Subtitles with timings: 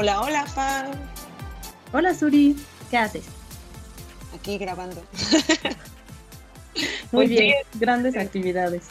[0.00, 0.92] Hola, hola, Fan.
[1.92, 2.56] Hola, Suri.
[2.90, 3.26] ¿Qué haces?
[4.34, 5.04] Aquí grabando.
[7.12, 8.88] Muy bien, grandes actividades.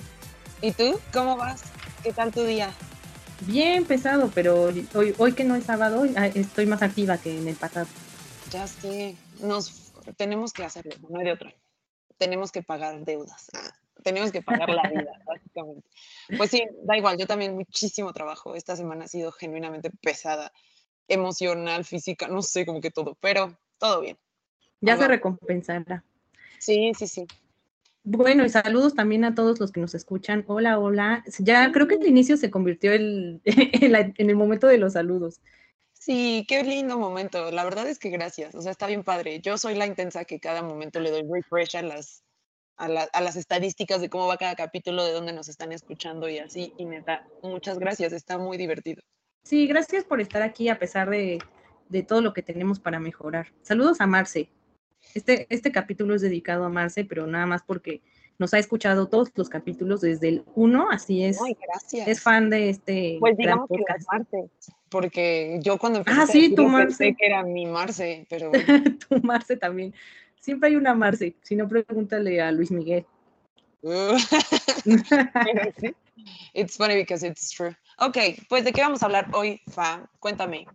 [0.61, 0.99] ¿Y tú?
[1.11, 1.63] ¿Cómo vas?
[2.03, 2.71] ¿Qué tal tu día?
[3.47, 7.47] Bien pesado, pero hoy, hoy que no es sábado, ah, estoy más activa que en
[7.47, 7.87] el pasado.
[8.51, 11.55] Ya sé, nos tenemos que hacerlo, no hay de otra.
[12.19, 13.49] Tenemos que pagar deudas.
[13.55, 15.89] Ah, tenemos que pagar la vida, básicamente.
[16.37, 18.53] Pues sí, da igual, yo también muchísimo trabajo.
[18.53, 20.51] Esta semana ha sido genuinamente pesada,
[21.09, 24.17] emocional, física, no sé, como que todo, pero todo bien.
[24.81, 26.03] Ya se recompensará.
[26.59, 27.27] Sí, sí, sí.
[28.03, 30.45] Bueno, y saludos también a todos los que nos escuchan.
[30.47, 31.23] Hola, hola.
[31.39, 35.41] Ya creo que el inicio se convirtió en, el momento de los saludos.
[35.93, 37.51] Sí, qué lindo momento.
[37.51, 38.55] La verdad es que gracias.
[38.55, 39.41] O sea, está bien padre.
[39.41, 42.23] Yo soy la intensa que cada momento le doy refresh a las,
[42.77, 46.73] a, las estadísticas de cómo va cada capítulo, de dónde nos están escuchando y así.
[46.77, 48.13] Y neta, muchas gracias.
[48.13, 49.03] Está muy divertido.
[49.43, 51.39] Sí, gracias por estar aquí a pesar de,
[51.89, 53.47] de todo lo que tenemos para mejorar.
[53.61, 54.49] Saludos a Marce.
[55.13, 58.01] Este, este capítulo es dedicado a Marce, pero nada más porque
[58.37, 61.41] nos ha escuchado todos los capítulos desde el 1, así es.
[61.41, 62.07] Ay, gracias.
[62.07, 63.17] Es fan de este.
[63.19, 64.49] Pues digamos que es Marce,
[64.89, 66.97] porque yo cuando empecé ah, sí, tu Marce.
[66.97, 68.51] pensé que era mi Marce, pero.
[69.09, 69.93] tu Marce también.
[70.39, 73.05] Siempre hay una Marce, si no pregúntale a Luis Miguel.
[76.53, 77.75] it's funny because it's true.
[78.01, 80.09] Ok, pues ¿de qué vamos a hablar hoy, Fa?
[80.19, 80.65] Cuéntame.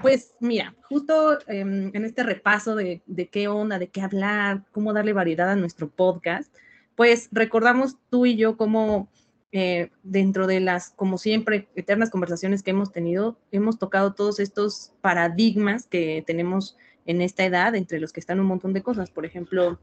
[0.00, 5.12] Pues mira, justo em, en este repaso de, qué onda, de qué hablar, cómo darle
[5.12, 6.54] variedad a nuestro podcast,
[6.94, 9.08] pues recordamos tú y yo cómo
[9.50, 14.92] eh, dentro de las, como siempre, eternas conversaciones que hemos tenido, hemos tocado todos estos
[15.00, 19.10] paradigmas que tenemos en esta edad, entre los que están un montón de cosas.
[19.10, 19.80] Por ejemplo,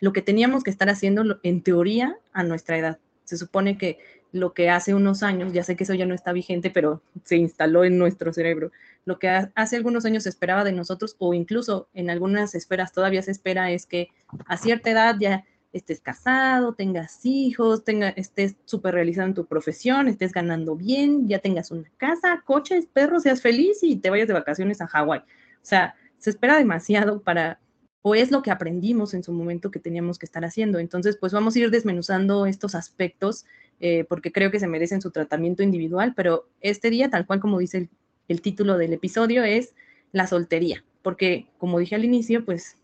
[0.00, 2.98] lo que teníamos que estar haciendo en teoría a nuestra edad.
[3.24, 3.98] Se supone que
[4.32, 7.36] lo que hace unos años, ya sé que eso ya no está vigente, pero se
[7.36, 8.72] instaló en nuestro cerebro,
[9.04, 13.22] lo que hace algunos años se esperaba de nosotros o incluso en algunas esferas todavía
[13.22, 14.08] se espera es que
[14.46, 20.06] a cierta edad ya estés casado, tengas hijos, tenga, estés súper realizado en tu profesión,
[20.06, 24.34] estés ganando bien, ya tengas una casa, coches, perros, seas feliz y te vayas de
[24.34, 25.20] vacaciones a Hawái.
[25.20, 25.24] O
[25.62, 27.58] sea, se espera demasiado para,
[28.02, 30.78] o es lo que aprendimos en su momento que teníamos que estar haciendo.
[30.78, 33.46] Entonces, pues vamos a ir desmenuzando estos aspectos
[33.82, 37.58] eh, porque creo que se merecen su tratamiento individual, pero este día, tal cual como
[37.58, 37.90] dice el
[38.28, 39.74] el título del episodio es
[40.12, 42.76] La soltería, porque como dije al inicio, pues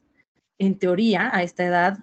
[0.58, 1.98] en teoría a esta edad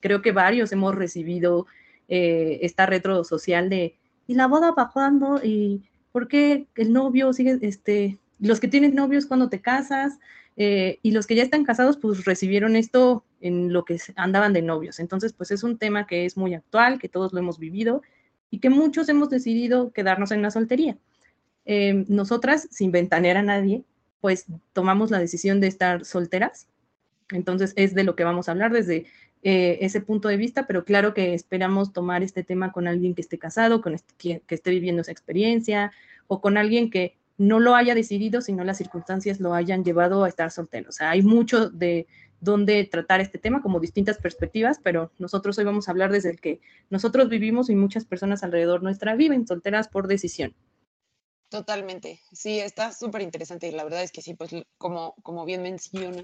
[0.00, 1.66] creo que varios hemos recibido
[2.08, 3.96] eh, esta retro social de
[4.26, 5.40] ¿y la boda para cuándo?
[5.42, 10.18] ¿Y por qué el novio sigue, este, los que tienen novios cuando te casas?
[10.56, 14.62] Eh, y los que ya están casados, pues recibieron esto en lo que andaban de
[14.62, 14.98] novios.
[14.98, 18.02] Entonces, pues es un tema que es muy actual, que todos lo hemos vivido
[18.50, 20.96] y que muchos hemos decidido quedarnos en la soltería.
[21.64, 23.84] Em, nosotras, sin ventanear a nadie,
[24.20, 26.66] pues tomamos la decisión de estar solteras.
[27.30, 29.06] Entonces es de lo que vamos a hablar desde
[29.42, 33.20] eh, ese punto de vista, pero claro que esperamos tomar este tema con alguien que
[33.20, 35.92] esté casado, con que, esté viviendo esa experiencia
[36.26, 40.28] o con alguien que no lo haya decidido, sino las circunstancias lo hayan llevado a
[40.28, 40.88] estar soltero.
[40.88, 42.06] O sea, hay mucho de
[42.40, 46.40] dónde tratar este tema, como distintas perspectivas, pero nosotros hoy vamos a hablar desde el
[46.40, 46.60] que
[46.90, 50.54] nosotros vivimos y muchas personas alrededor nuestra viven solteras por decisión.
[51.48, 55.62] Totalmente, sí, está súper interesante y la verdad es que sí, pues como, como bien
[55.62, 56.22] menciona,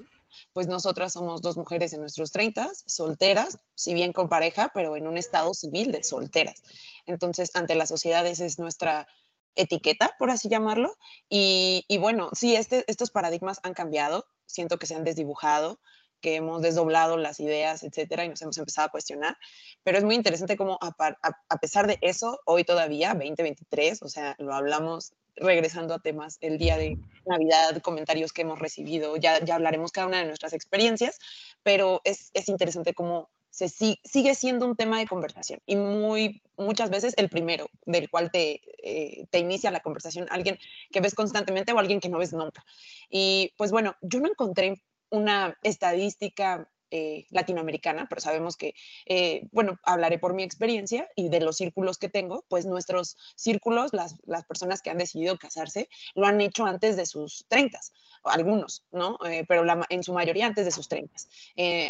[0.52, 5.06] pues nosotras somos dos mujeres en nuestros 30, solteras, si bien con pareja, pero en
[5.06, 6.62] un estado civil de solteras.
[7.06, 9.06] Entonces, ante la sociedad esa es nuestra
[9.54, 10.94] etiqueta, por así llamarlo.
[11.30, 15.80] Y, y bueno, sí, este, estos paradigmas han cambiado, siento que se han desdibujado,
[16.24, 19.36] que hemos desdoblado las ideas, etcétera, y nos hemos empezado a cuestionar.
[19.82, 24.54] Pero es muy interesante cómo, a, pesar de eso, hoy todavía, 2023, o sea, lo
[24.54, 26.96] hablamos regresando a temas el día de
[27.26, 31.18] Navidad, comentarios que hemos recibido, ya, ya hablaremos cada una de nuestras experiencias,
[31.62, 36.90] pero es, es interesante cómo se sigue siendo un tema de conversación y muy muchas
[36.90, 40.58] veces el primero del cual te, eh, te inicia la conversación, alguien
[40.90, 42.64] que ves constantemente o alguien que no ves nunca.
[43.10, 49.80] Y pues bueno, yo no encontré una estadística eh, latinoamericana, pero sabemos que, eh, bueno,
[49.82, 54.44] hablaré por mi experiencia y de los círculos que tengo, pues nuestros círculos, las, las
[54.44, 57.80] personas que han decidido casarse, lo han hecho antes de sus 30,
[58.22, 59.18] algunos, ¿no?
[59.26, 61.16] Eh, pero en su mayoría antes de sus 30.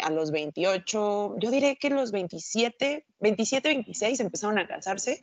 [0.01, 5.21] a los 28, yo diré que los 27, 27, 26 empezaron a casarse.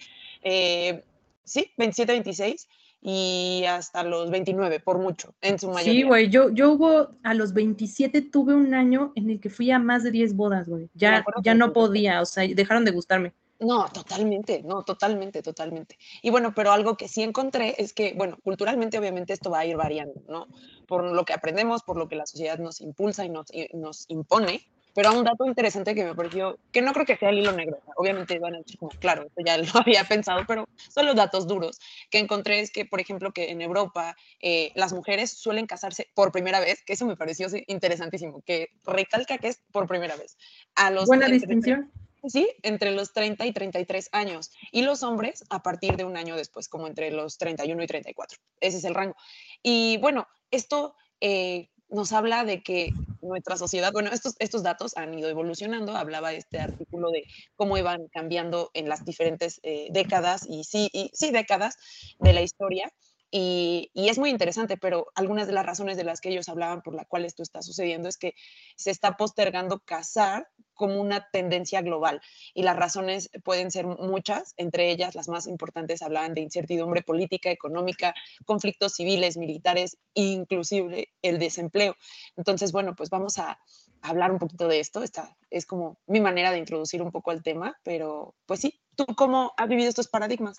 [1.44, 2.68] sí, 27, 26
[3.02, 5.92] y hasta los 29, por mucho, en su mayoría.
[5.92, 9.72] Sí, güey, yo, yo hubo, a los 27 tuve un año en el que fui
[9.72, 10.88] a más de 10 bodas, güey.
[10.94, 13.32] Ya, ya no podía, o sea, dejaron de gustarme.
[13.58, 15.98] No, totalmente, no, totalmente, totalmente.
[16.20, 19.66] Y bueno, pero algo que sí encontré es que, bueno, culturalmente obviamente esto va a
[19.66, 20.46] ir variando, ¿no?
[20.86, 24.62] Por lo que aprendemos, por lo que la sociedad nos impulsa y nos, nos impone,
[24.94, 27.80] pero un dato interesante que me pareció, que no creo que sea el hilo negro,
[27.96, 31.46] obviamente van a decir como, claro, esto ya lo había pensado, pero son los datos
[31.46, 31.80] duros
[32.10, 36.32] que encontré es que, por ejemplo, que en Europa eh, las mujeres suelen casarse por
[36.32, 40.36] primera vez, que eso me pareció interesantísimo, que recalca que es por primera vez.
[40.74, 41.90] A los Buena distinción.
[42.28, 44.52] Sí, entre los 30 y 33 años.
[44.70, 48.38] Y los hombres a partir de un año después, como entre los 31 y 34.
[48.60, 49.16] Ese es el rango.
[49.60, 52.92] Y bueno, esto eh, nos habla de que
[53.22, 57.24] nuestra sociedad, bueno, estos, estos datos han ido evolucionando, hablaba este artículo de
[57.56, 61.76] cómo iban cambiando en las diferentes eh, décadas y sí, y sí, décadas
[62.18, 62.92] de la historia.
[63.34, 66.82] Y, y, es muy interesante, pero algunas de las razones de las que ellos hablaban
[66.82, 68.34] por la cual esto está sucediendo es que
[68.76, 72.20] se está postergando casar como una tendencia global
[72.54, 77.50] y las razones pueden ser muchas, entre ellas las más importantes hablaban de incertidumbre política,
[77.50, 78.14] económica,
[78.44, 81.96] conflictos civiles, militares, inclusive el desempleo.
[82.36, 83.58] Entonces, bueno, pues vamos a
[84.00, 85.02] hablar un poquito de esto.
[85.02, 89.06] Esta es como mi manera de introducir un poco al tema, pero pues sí, ¿tú
[89.16, 90.58] cómo has vivido estos paradigmas?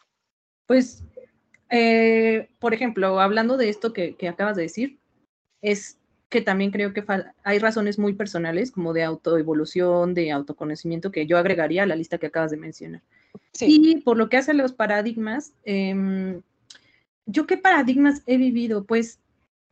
[0.66, 1.04] Pues,
[1.69, 5.00] eh, por ejemplo, hablando de esto que, que acabas de decir,
[5.62, 5.98] es
[6.33, 7.04] que también creo que
[7.44, 12.18] hay razones muy personales, como de autoevolución, de autoconocimiento, que yo agregaría a la lista
[12.18, 13.04] que acabas de mencionar.
[13.60, 16.42] Y por lo que hace a los paradigmas, em,
[17.27, 18.83] ¿yo qué paradigmas he vivido?
[18.86, 19.19] Pues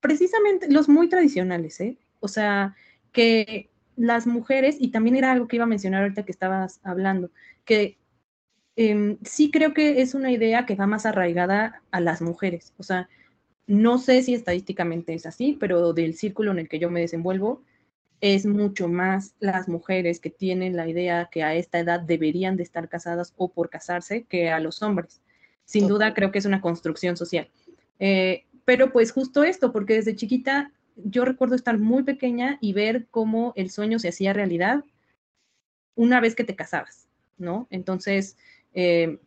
[0.01, 1.97] precisamente los muy tradicionales, ¿eh?
[2.19, 2.75] O sea,
[3.11, 7.31] que las mujeres, y también era algo que iba a mencionar ahorita que estabas hablando,
[7.65, 7.97] que
[8.75, 12.73] em, sí creo que es una idea que va más arraigada a las mujeres.
[12.77, 13.09] O sea,
[13.68, 17.63] no sé si estadísticamente es así, pero del círculo en el que yo me desenvuelvo,
[18.21, 22.63] es mucho más las mujeres que tienen la idea que a esta edad deberían de
[22.63, 25.21] estar casadas o por casarse que a los hombres.
[25.65, 27.50] Sin duda creo que es una construcción social.
[28.00, 33.07] Eh, pero pues justo esto, porque desde chiquita yo recuerdo estar muy pequeña y ver
[33.09, 34.83] cómo el sueño se hacía realidad
[35.95, 37.07] una vez que te casabas,
[37.38, 37.68] ¿no?
[37.69, 38.38] Entonces,
[38.73, 39.19] eh,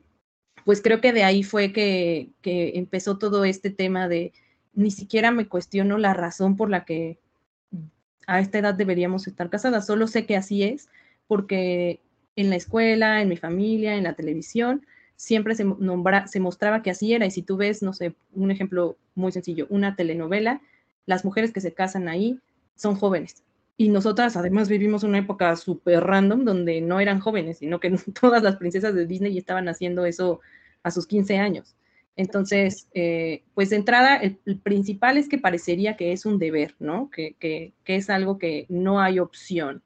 [0.64, 4.32] pues creo que de ahí fue que, empezó todo este tema de
[4.72, 7.18] ni siquiera me cuestiono la razón por la que
[8.26, 10.88] a esta edad deberíamos estar casadas, solo sé que así es,
[11.26, 12.00] porque
[12.36, 14.86] en la escuela, en mi familia, en la televisión,
[15.16, 15.64] siempre se,
[16.26, 17.26] se mostraba que así era.
[17.26, 20.60] Y si tú ves, no sé, un ejemplo muy sencillo, una telenovela,
[21.06, 22.40] las mujeres que se casan ahí
[22.74, 23.43] son jóvenes.
[23.76, 27.90] Y nosotras además vivimos una época súper random donde no eran jóvenes, sino que
[28.20, 30.40] todas las princesas de Disney estaban haciendo eso
[30.82, 31.74] a sus 15 años.
[32.16, 37.10] Entonces, eh, pues de entrada, el, principal es que parecería que es un deber, ¿no?
[37.10, 39.82] Que, que, es algo que no hay opción.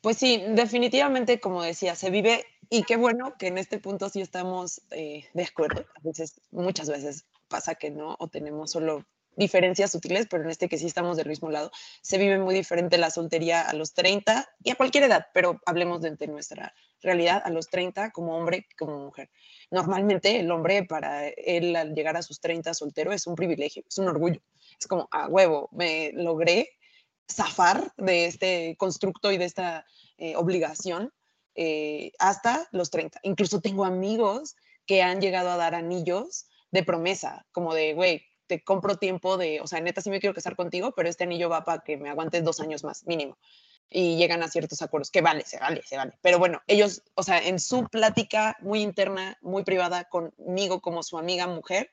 [0.00, 4.22] Pues sí, definitivamente, como decía, se vive y qué bueno que en este punto sí
[4.22, 5.84] estamos eh, de acuerdo.
[5.96, 9.04] A veces, muchas veces pasa que no, o tenemos solo
[9.36, 11.70] diferencias sutiles, pero en este que sí estamos del mismo lado,
[12.02, 16.00] se vive muy diferente la soltería a los 30 y a cualquier edad, pero hablemos
[16.00, 19.30] de, nuestra realidad a los 30 como hombre como mujer.
[19.70, 23.98] Normalmente el hombre para él al llegar a sus 30 soltero es un privilegio, es
[23.98, 24.40] un orgullo.
[24.78, 26.70] Es como, a huevo, me logré
[27.30, 29.86] zafar de este constructo y de esta
[30.18, 31.12] eh, obligación
[31.54, 33.20] eh, hasta los 30.
[33.22, 38.62] Incluso tengo amigos que han llegado a dar anillos de promesa, como de, güey, te
[38.62, 41.64] compro tiempo de, o sea, neta sí me quiero casar contigo, pero este anillo va
[41.64, 43.38] para que me aguantes dos años más, mínimo.
[43.90, 46.12] Y llegan a ciertos acuerdos, que vale, se vale, se vale.
[46.22, 51.18] Pero bueno, ellos, o sea, en su plática muy interna, muy privada conmigo como su
[51.18, 51.90] amiga mujer,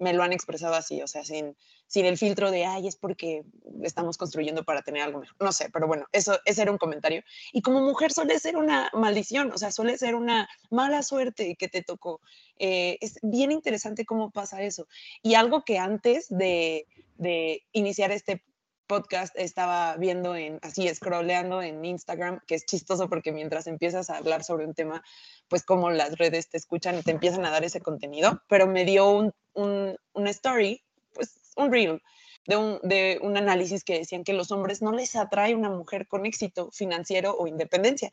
[0.00, 3.44] me lo han expresado así, o sea, sin, sin el filtro de, ay, es porque
[3.82, 5.36] estamos construyendo para tener algo mejor.
[5.38, 7.22] No sé, pero bueno, eso, ese era un comentario.
[7.52, 11.68] Y como mujer suele ser una maldición, o sea, suele ser una mala suerte que
[11.68, 12.22] te tocó.
[12.58, 14.88] Eh, es bien interesante cómo pasa eso.
[15.22, 16.86] Y algo que antes de,
[17.18, 18.42] de iniciar este
[18.90, 24.16] podcast estaba viendo en, así, scrolleando en Instagram, que es chistoso porque mientras empiezas a
[24.16, 25.04] hablar sobre un tema,
[25.46, 28.84] pues como las redes te escuchan y te empiezan a dar ese contenido, pero me
[28.84, 32.02] dio un, un, una story, pues un reel,
[32.46, 36.06] de un, de un análisis que decían que los hombres no les atrae una mujer
[36.08, 38.10] con éxito financiero o independencia.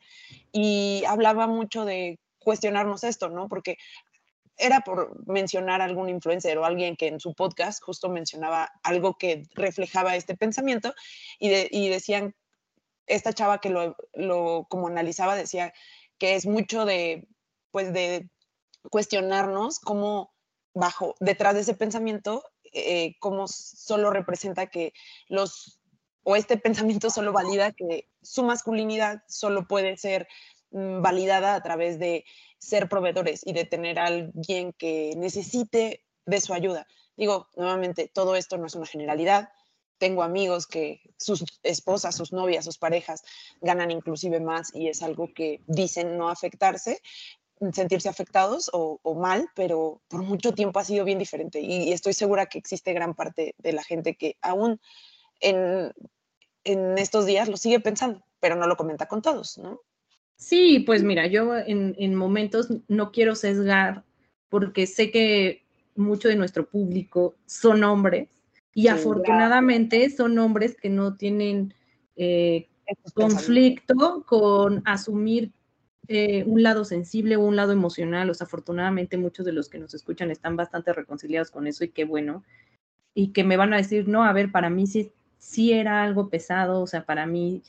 [0.52, 3.48] Y hablaba mucho de cuestionarnos esto, ¿no?
[3.48, 3.78] Porque
[4.58, 9.16] era por mencionar a algún influencer o alguien que en su podcast justo mencionaba algo
[9.16, 10.94] que reflejaba este pensamiento
[11.38, 12.34] y, decían,
[13.06, 15.72] esta chava que lo, como analizaba decía
[16.18, 17.28] que es mucho de,
[17.70, 18.28] pues de
[18.90, 20.34] cuestionarnos cómo
[20.78, 24.92] bajo, detrás de ese pensamiento, eh, cómo solo representa que
[25.28, 25.80] los,
[26.22, 30.28] o este pensamiento solo valida que su masculinidad solo puede ser
[30.70, 32.24] mm, validada a través de
[32.58, 36.86] ser proveedores y de tener a alguien que necesite de su ayuda.
[37.16, 39.50] Digo, nuevamente, todo esto no es una generalidad.
[39.98, 43.24] Tengo amigos que sus esposas, sus novias, sus parejas
[43.60, 47.00] ganan inclusive más y es algo que dicen no afectarse,
[47.72, 51.60] sentirse afectados o, mal, pero por mucho tiempo ha sido bien diferente.
[51.60, 54.80] Y, estoy segura que existe gran parte de la gente que aún
[55.40, 55.92] en,
[56.64, 59.80] en estos días lo sigue pensando, pero no lo comenta con todos, ¿no?
[60.36, 64.04] Sí, pues mira, yo en, en momentos no quiero sesgar
[64.48, 65.64] porque sé que
[65.96, 68.28] mucho de nuestro público son hombres
[68.72, 71.74] y afortunadamente son hombres que no tienen
[72.14, 72.68] eh,
[73.14, 75.52] conflicto con asumir
[76.08, 78.30] eh, un lado sensible o un lado emocional.
[78.30, 81.90] O sea, afortunadamente muchos de los que nos escuchan están bastante reconciliados con eso y
[81.90, 82.44] qué bueno.
[83.14, 86.30] Y que me van a decir, no, a ver, para mí sí, sí era algo
[86.30, 87.62] pesado, o sea, para mí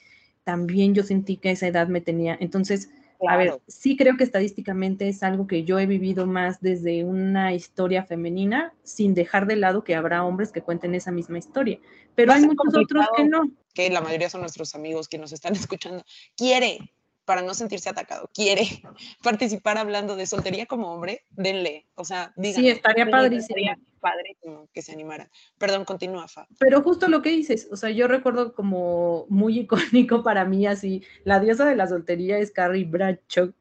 [0.44, 2.38] también yo sentí que esa edad me tenía.
[2.40, 2.90] Entonces,
[3.28, 7.54] a ver, sí creo que estadísticamente es algo que yo he vivido más desde una
[7.54, 11.80] historia femenina, sin dejar de lado que habrá hombres que cuenten esa misma historia.
[12.16, 13.52] Pero hay muchos otros que no.
[13.74, 16.04] Que la mayoría son nuestros amigos que nos están escuchando.
[16.38, 16.92] Quiere,
[17.30, 18.64] para no sentirse atacado, quiere
[19.24, 22.34] participar hablando de soltería como hombre, denle, o sea.
[22.42, 23.56] Sí, estaría padrísimo.
[24.00, 25.30] padrísimo que se animara.
[25.60, 26.48] Perdón, continúa, Fa.
[26.58, 29.60] Pero justo lo que dices, o sea, yo recuerdo como muy
[29.94, 33.54] icónico para mí así, la diosa de la soltería es Carrie Bradshaw.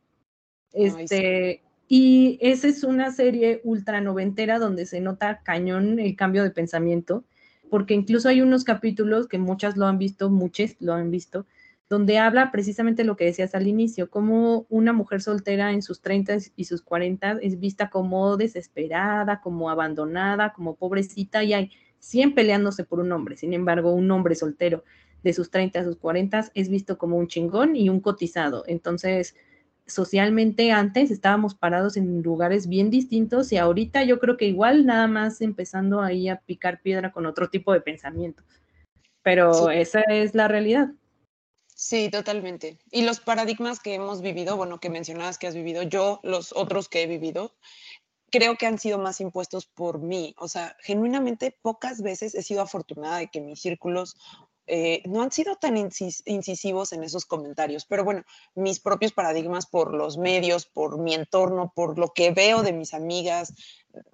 [0.72, 6.52] Este, y esa es una serie ultra noventera donde se nota cañón el cambio de
[6.52, 7.22] pensamiento,
[7.68, 11.44] porque incluso hay unos capítulos que muchas lo han visto, muchas lo han visto,
[11.88, 16.37] donde habla precisamente lo que decías al inicio, cómo una mujer soltera en sus 30
[16.54, 22.85] y sus 40 es vista como desesperada, como abandonada, como pobrecita, y hay 100 peleándose
[22.85, 23.37] por un hombre.
[23.37, 24.85] Sin embargo, un hombre soltero
[25.23, 28.64] de sus 30 a sus 40 es visto como un chingón y un cotizado.
[28.66, 29.35] Entonces,
[29.87, 35.07] socialmente antes estábamos parados en lugares bien distintos y ahorita yo creo que igual nada
[35.07, 38.42] más empezando ahí a picar piedra con otro tipo de pensamiento.
[39.23, 40.90] Pero esa es la realidad.
[41.80, 42.76] Sí, totalmente.
[42.90, 46.88] Y los paradigmas que hemos vivido, bueno, que mencionabas que has vivido, yo, los otros
[46.88, 47.54] que he vivido,
[48.32, 50.35] creo que han sido más impuestos por mí.
[50.38, 54.16] O sea, genuinamente pocas veces he sido afortunada de que mis círculos
[54.66, 58.25] eh, no han sido tan incisivos en esos comentarios, pero bueno,
[58.56, 62.92] mis propios paradigmas por los medios, por mi entorno, por lo que veo de mis
[62.92, 63.54] amigas,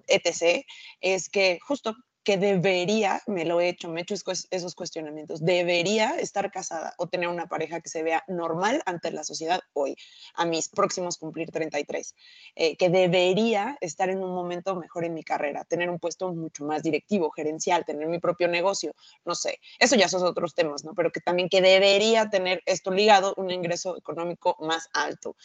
[0.05, 0.63] etc.,
[1.01, 1.95] es que justo
[2.25, 7.07] que debería, me lo he hecho, me he hecho esos cuestionamientos, debería estar casada o
[7.07, 9.95] tener una pareja que se vea normal ante la sociedad hoy,
[10.33, 12.15] a mis próximos cumplir 33,
[12.55, 16.65] eh, que debería estar en un momento mejor en mi carrera, tener un puesto mucho
[16.65, 20.93] más directivo, gerencial, tener mi propio negocio, no sé, eso ya son otros temas, ¿no?
[20.95, 25.35] Pero que también que debería tener esto ligado, un ingreso económico más alto,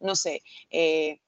[0.00, 0.42] no sé.
[0.70, 1.20] Eh,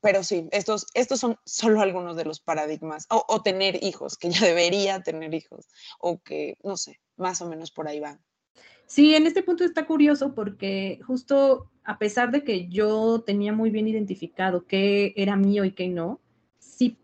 [0.00, 3.06] pero sí, estos, estos son solo algunos de los paradigmas.
[3.10, 7.70] O, tener hijos, que ya debería tener hijos, o que, no sé, más o menos
[7.70, 8.18] por ahí va.
[8.86, 13.70] Sí, en este punto está curioso porque justo a pesar de que yo tenía muy
[13.70, 16.20] bien identificado qué era mío y qué no,
[16.58, 16.98] sí,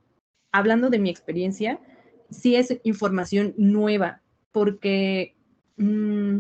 [0.53, 1.81] hablando de mi experiencia,
[2.31, 5.35] sí es información nueva, porque
[5.77, 6.39] mm,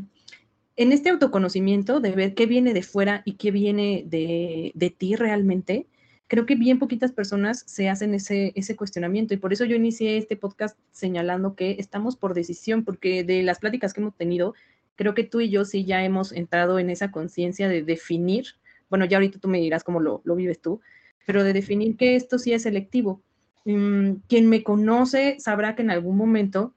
[0.76, 5.16] en este autoconocimiento de ver qué viene de fuera y qué viene de, de ti
[5.16, 5.87] realmente,
[6.31, 10.17] creo que bien poquitas personas se hacen ese, ese cuestionamiento y por eso yo inicié
[10.17, 14.55] este podcast señalando que estamos por decisión, porque de las pláticas que hemos tenido,
[14.95, 18.47] creo que tú y yo sí ya hemos entrado en esa conciencia de definir,
[18.89, 20.81] bueno, ya ahorita tú me dirás cómo lo, lo vives tú,
[21.27, 23.21] pero de definir que esto sí es selectivo.
[23.65, 26.75] Mm, quien me conoce sabrá que en algún momento,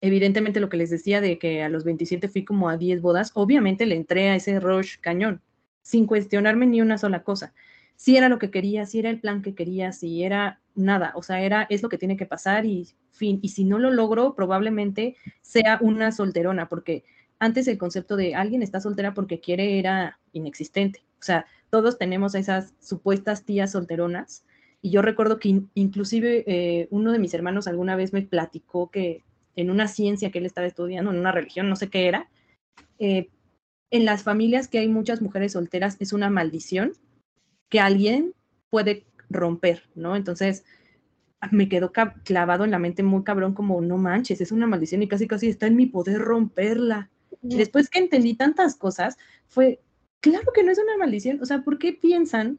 [0.00, 3.30] evidentemente lo que les decía de que a los 27 fui como a 10 bodas,
[3.34, 5.40] obviamente le entré a ese rush cañón,
[5.82, 7.54] sin cuestionarme ni una sola cosa
[8.02, 11.22] si era lo que quería, si era el plan que quería, si era nada, o
[11.22, 13.38] sea, era, es lo que tiene que pasar y fin.
[13.42, 17.04] Y si no lo logro, probablemente sea una solterona, porque
[17.38, 21.04] antes el concepto de alguien está soltera porque quiere era inexistente.
[21.20, 24.44] O sea, todos tenemos esas supuestas tías solteronas.
[24.80, 29.22] Y yo recuerdo que inclusive eh, uno de mis hermanos alguna vez me platicó que
[29.54, 32.28] en una ciencia que él estaba estudiando, en una religión, no sé qué era,
[32.98, 33.28] eh,
[33.92, 36.94] en las familias que hay muchas mujeres solteras es una maldición
[37.72, 38.34] que alguien
[38.68, 40.14] puede romper, ¿no?
[40.14, 40.62] Entonces
[41.50, 45.08] me quedó clavado en la mente muy cabrón como, no manches, es una maldición y
[45.08, 47.08] casi casi está en mi poder romperla.
[47.40, 49.16] Después que entendí tantas cosas,
[49.48, 49.80] fue,
[50.20, 52.58] claro que no es una maldición, o sea, ¿por qué piensan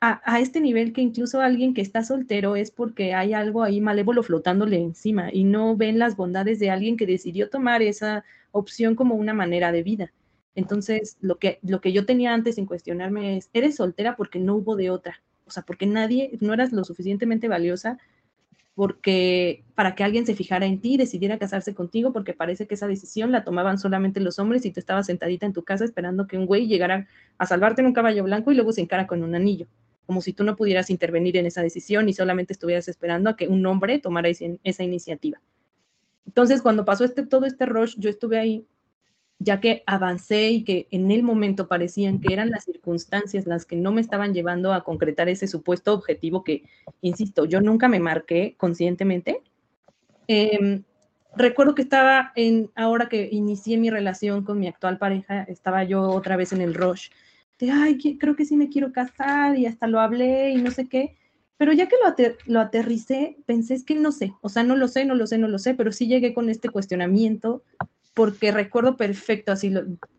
[0.00, 3.80] a, a, este nivel que incluso alguien que está soltero es porque hay algo ahí
[3.80, 8.94] malévolo flotándole encima y no ven las bondades de alguien que decidió tomar esa opción
[8.94, 10.12] como una manera de vida?
[10.54, 14.56] Entonces, lo que, lo que yo tenía antes sin cuestionarme es, eres soltera porque no
[14.56, 15.22] hubo de otra.
[15.46, 17.98] O sea, porque nadie, no eras lo suficientemente valiosa
[18.74, 22.74] porque para que alguien se fijara en ti y decidiera casarse contigo, porque parece que
[22.74, 26.26] esa decisión la tomaban solamente los hombres y tú estabas sentadita en tu casa esperando
[26.26, 27.06] que un güey llegara
[27.36, 29.66] a salvarte en un caballo blanco y luego se encara con un anillo,
[30.06, 33.46] como si tú no pudieras intervenir en esa decisión y solamente estuvieras esperando a que
[33.46, 35.40] un hombre tomara esa iniciativa.
[36.26, 38.64] Entonces, cuando pasó este, todo este rush, yo estuve ahí
[39.42, 43.76] ya que avancé y que en el momento parecían que eran las circunstancias las que
[43.76, 46.64] no me estaban llevando a concretar ese supuesto objetivo que,
[47.00, 49.40] insisto, yo nunca me marqué conscientemente.
[50.28, 50.84] Em,
[51.36, 56.02] recuerdo que estaba en, ahora que inicié mi relación con mi actual pareja, estaba yo
[56.10, 57.08] otra vez en el rush
[57.58, 60.88] de, ay, creo que sí me quiero casar y hasta lo hablé y no sé
[60.88, 61.16] qué.
[61.56, 64.88] Pero ya que lo, lo aterricé, pensé, es que no sé, o sea, no lo
[64.88, 67.62] sé, no lo sé, no lo sé, pero sí llegué con este cuestionamiento
[68.14, 69.68] porque recuerdo perfecto, así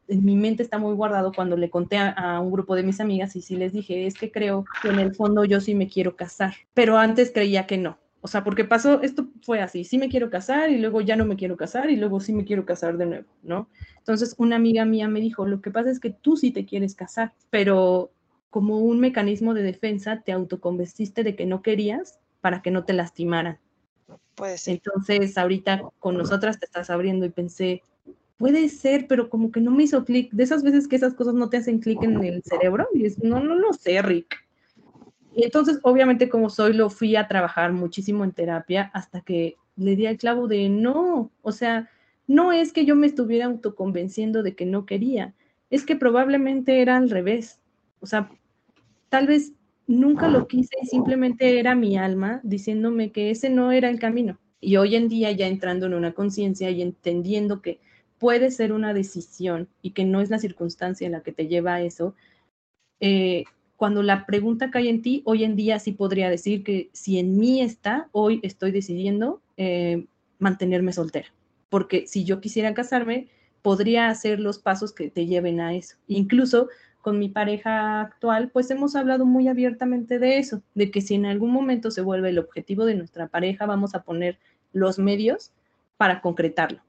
[0.07, 3.35] en mi mente está muy guardado cuando le conté a, un grupo de mis amigas
[3.35, 6.15] y sí les dije, es que creo que en el fondo yo sí me quiero
[6.15, 7.97] casar, pero antes creía que no.
[8.21, 11.25] O sea, porque pasó, esto fue así, sí me quiero casar y luego ya no
[11.25, 13.67] me quiero casar y luego sí me quiero casar de nuevo, ¿no?
[13.97, 16.95] Entonces una amiga mía me dijo, lo que pasa es que tú sí te quieres
[16.95, 18.11] casar, pero
[18.49, 22.93] como un mecanismo de defensa te autoconvenciste de que no querías para que no te
[22.93, 23.59] lastimaran.
[24.35, 24.75] Puede ser.
[24.75, 27.81] Entonces, ahorita con nosotras te estás abriendo y pensé,
[28.37, 30.31] puede ser, pero como que no me hizo clic.
[30.31, 33.23] De esas veces que esas cosas no te hacen clic en el cerebro, y es,
[33.23, 34.35] no, no lo sé, Rick.
[35.35, 39.95] Y entonces, obviamente, como soy, lo fui a trabajar muchísimo en terapia hasta que le
[39.95, 41.89] di al clavo de no, o sea,
[42.27, 45.33] no es que yo me estuviera autoconvenciendo de que no quería,
[45.69, 47.59] es que probablemente era al revés.
[47.99, 48.29] O sea,
[49.09, 49.53] tal vez
[49.87, 54.39] nunca lo quise y simplemente era mi alma diciéndome que ese no era el camino.
[54.59, 57.79] Y hoy en día ya entrando en una conciencia y entendiendo que
[58.17, 61.75] puede ser una decisión y que no es la circunstancia en la que te lleva
[61.75, 62.15] a eso,
[63.01, 63.43] eh,
[63.75, 67.37] cuando la pregunta cae en ti, hoy en día sí podría decir que si en
[67.37, 70.05] mí está, hoy estoy decidiendo eh,
[70.39, 71.27] mantenerme soltera.
[71.67, 73.27] Porque si yo quisiera casarme,
[73.61, 75.97] podría hacer los pasos que te lleven a eso.
[76.07, 76.69] Incluso
[77.03, 81.25] con mi pareja actual, pues hemos hablado muy abiertamente de eso, de que si en
[81.25, 84.39] algún momento se vuelve el objetivo de nuestra pareja, vamos a poner
[84.71, 85.51] los medios
[85.97, 86.79] para concretarlo.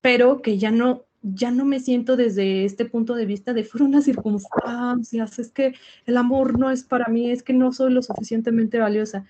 [0.00, 3.92] Pero que ya no, ya no me siento desde este punto de vista de fueron
[3.92, 5.74] las circunstancias, es que
[6.06, 9.26] el amor no es para mí, es que no soy lo suficientemente valiosa.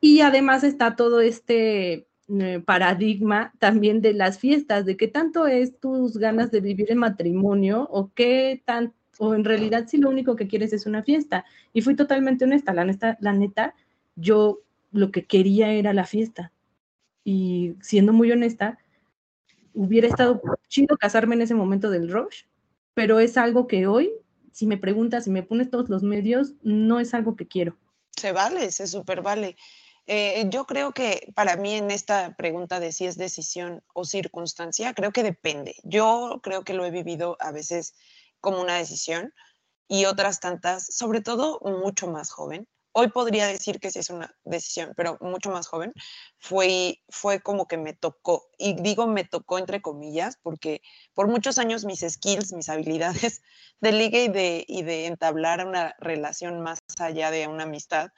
[0.00, 5.80] Y además está todo este eh, paradigma también de las fiestas, de qué tanto es
[5.80, 10.36] tus ganas de vivir en matrimonio o qué tan o en realidad si lo único
[10.36, 11.44] que quieres es una fiesta.
[11.72, 13.74] Y fui totalmente honesta, la neta, la neta,
[14.16, 14.60] yo
[14.92, 16.52] lo que quería era la fiesta.
[17.24, 18.78] Y siendo muy honesta,
[19.74, 22.44] hubiera estado chido casarme en ese momento del rush,
[22.94, 24.10] pero es algo que hoy,
[24.52, 27.76] si me preguntas, si me pones todos los medios, no es algo que quiero.
[28.16, 29.56] Se vale, se super vale.
[30.06, 34.94] Eh, yo creo que para mí en esta pregunta de si es decisión o circunstancia,
[34.94, 35.76] creo que depende.
[35.84, 37.94] Yo creo que lo he vivido a veces
[38.40, 39.32] como una decisión
[39.88, 42.68] y otras tantas, sobre todo mucho más joven.
[42.92, 45.92] Hoy podría decir que sí es una decisión, pero mucho más joven,
[46.38, 48.50] fue, fue como que me tocó.
[48.58, 50.82] Y digo me tocó entre comillas, porque
[51.14, 53.42] por muchos años mis skills, mis habilidades
[53.80, 58.10] de liga y de, y de entablar una relación más allá de una amistad,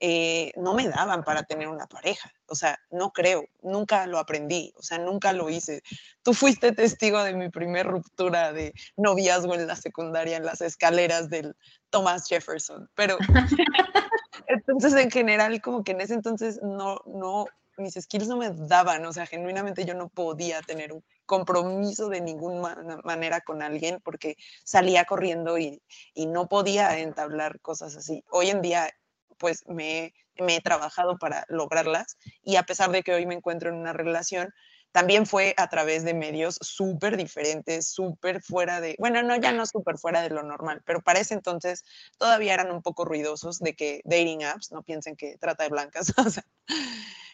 [0.00, 2.32] eh, no me daban para tener una pareja.
[2.46, 5.82] O sea, no creo, nunca lo aprendí, o sea, nunca lo hice.
[6.22, 11.28] Tú fuiste testigo de mi primer ruptura de noviazgo en la secundaria, en las escaleras
[11.30, 11.56] del
[11.90, 13.18] Thomas Jefferson, pero
[14.46, 19.04] entonces en general como que en ese entonces no, no, mis skills no me daban,
[19.04, 24.36] o sea, genuinamente yo no podía tener un compromiso de ninguna manera con alguien porque
[24.64, 25.82] salía corriendo y,
[26.14, 28.24] y no podía entablar cosas así.
[28.30, 28.90] Hoy en día
[29.38, 33.76] pues me, he trabajado para lograrlas y a pesar de que hoy me encuentro en
[33.76, 34.52] una relación,
[34.92, 39.66] también fue a través de medios súper diferentes, súper fuera de, bueno, no, ya no
[39.66, 41.84] súper fuera de lo normal, pero para ese entonces
[42.18, 46.12] todavía eran un poco ruidosos de que dating apps, no piensen que trata de blancas,
[46.18, 46.44] o sea,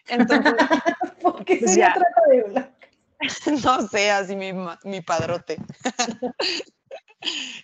[0.08, 0.54] entonces...
[1.22, 2.74] ¿Por qué pues trata de blancas?
[3.64, 4.52] No sé, así mi,
[4.84, 5.56] mi padrote.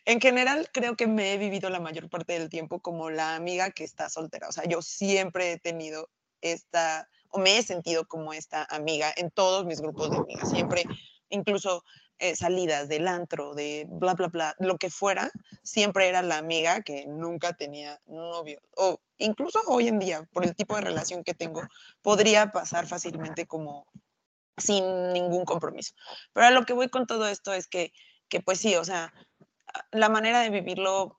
[0.04, 3.70] En general, creo que me he vivido la mayor parte del tiempo como la amiga
[3.70, 4.48] que está soltera.
[4.48, 6.08] O sea, yo siempre he tenido
[6.40, 10.50] esta, o me he sentido como esta amiga en todos mis grupos de amigas.
[10.50, 10.84] Siempre,
[11.28, 11.84] incluso
[12.18, 15.30] eh, salidas del antro, de bla, bla, bla, lo que fuera,
[15.62, 18.60] siempre era la amiga que nunca tenía novio.
[18.76, 21.62] O incluso hoy en día, por el tipo de relación que tengo,
[22.02, 23.86] podría pasar fácilmente como
[24.56, 25.94] sin ningún compromiso.
[26.32, 27.92] Pero a lo que voy con todo esto es que
[28.30, 29.12] que pues sí, o sea,
[29.92, 31.18] la manera de vivirlo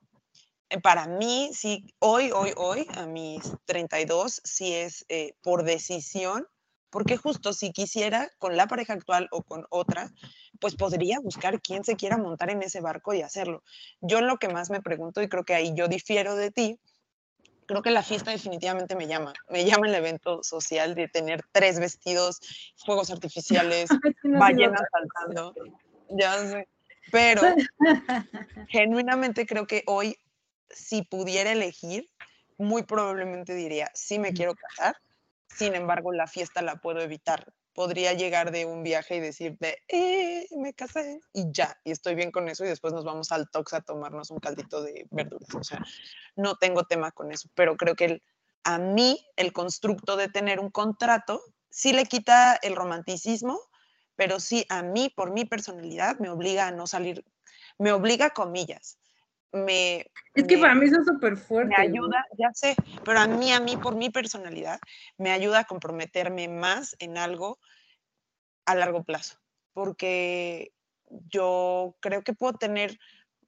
[0.69, 6.47] eh, para mí, sí, hoy, hoy, hoy, a mis 32, sí es eh, por decisión,
[6.89, 10.11] porque justo si quisiera con la pareja actual o con otra,
[10.59, 13.63] pues podría buscar quién se quiera montar en ese barco y hacerlo.
[13.99, 16.79] Yo lo que más me pregunto, y creo que ahí yo difiero de ti,
[17.65, 19.33] creo que la fiesta definitivamente me llama.
[19.49, 22.39] Me llama el evento social de tener tres vestidos,
[22.77, 23.89] fuegos artificiales,
[24.23, 25.53] ballenas saltando.
[26.09, 26.67] Ya sé.
[27.11, 27.41] Pero
[28.69, 30.17] genuinamente creo que hoy,
[30.69, 32.09] si pudiera elegir,
[32.57, 34.95] muy probablemente diría, sí me quiero casar,
[35.47, 37.51] sin embargo, la fiesta la puedo evitar.
[37.73, 42.31] Podría llegar de un viaje y decirte, eh, me casé y ya, y estoy bien
[42.31, 45.55] con eso y después nos vamos al Tox a tomarnos un caldito de verduras.
[45.55, 45.79] O sea,
[46.35, 48.21] no tengo tema con eso, pero creo que
[48.63, 53.59] a mí el constructo de tener un contrato sí le quita el romanticismo,
[54.21, 57.25] pero sí a mí, por mi personalidad, me obliga a no salir,
[57.79, 58.99] me obliga comillas,
[59.51, 60.11] me...
[60.35, 61.73] Es que para mí eso es súper fuerte.
[61.75, 64.79] Me ayuda, ya sé, pero a mí, a mí, por mi personalidad,
[65.17, 67.57] me ayuda a comprometerme más en algo
[68.67, 69.39] a largo plazo,
[69.73, 70.71] porque
[71.07, 72.99] yo creo que puedo tener,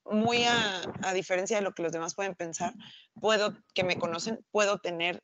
[0.05, 2.73] muy a, a diferencia de lo que los demás pueden pensar,
[3.21, 5.21] puedo, que me conocen, puedo tener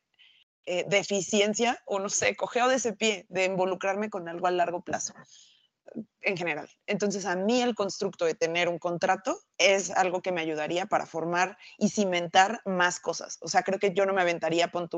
[0.66, 4.82] eh, deficiencia o no sé, cogeo de ese pie de involucrarme con algo a largo
[4.82, 5.14] plazo
[6.20, 6.68] en general.
[6.86, 11.06] Entonces, a mí el constructo de tener un contrato es algo que me ayudaría para
[11.06, 13.38] formar y cimentar más cosas.
[13.40, 14.88] O sea, creo que yo no me aventaría, pon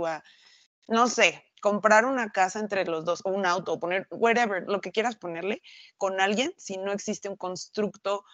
[0.89, 4.81] no sé, comprar una casa entre los dos o un auto o poner whatever, lo
[4.81, 5.63] que quieras ponerle
[5.97, 8.25] con alguien si no existe un constructo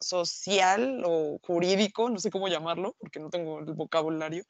[0.00, 4.44] social o jurídico, no sé cómo llamarlo, porque no tengo el vocabulario,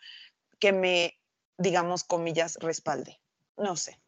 [0.58, 1.16] que me,
[1.58, 3.18] digamos, comillas, respalde.
[3.56, 3.98] No sé.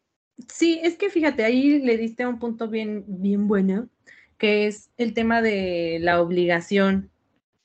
[0.51, 3.89] Sí, es que fíjate, ahí le diste un punto bien, bien bueno,
[4.37, 7.09] que es el tema de la obligación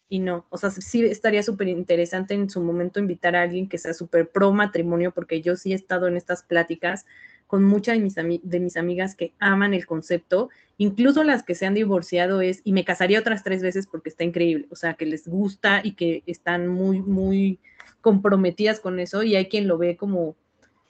[0.09, 0.47] y no.
[0.51, 4.31] O sea, sí estaría súper interesante en su momento invitar a alguien que sea súper
[4.31, 7.07] pro matrimonio, porque yo sí he estado en estas pláticas
[7.47, 11.67] con muchas de mis, de mis amigas que aman el concepto, incluso las que se
[11.67, 15.05] han divorciado es, y me casaría otras tres veces porque está increíble, o sea, que
[15.05, 17.61] les gusta y que están muy, muy
[18.03, 20.37] comprometidas con eso, y hay quien lo ve como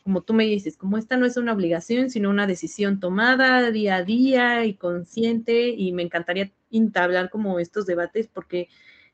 [0.02, 3.96] como tú me dices, como esta no es una obligación, sino una decisión tomada día
[3.96, 8.68] a día y consciente, y me encantaría entablar como estos debates porque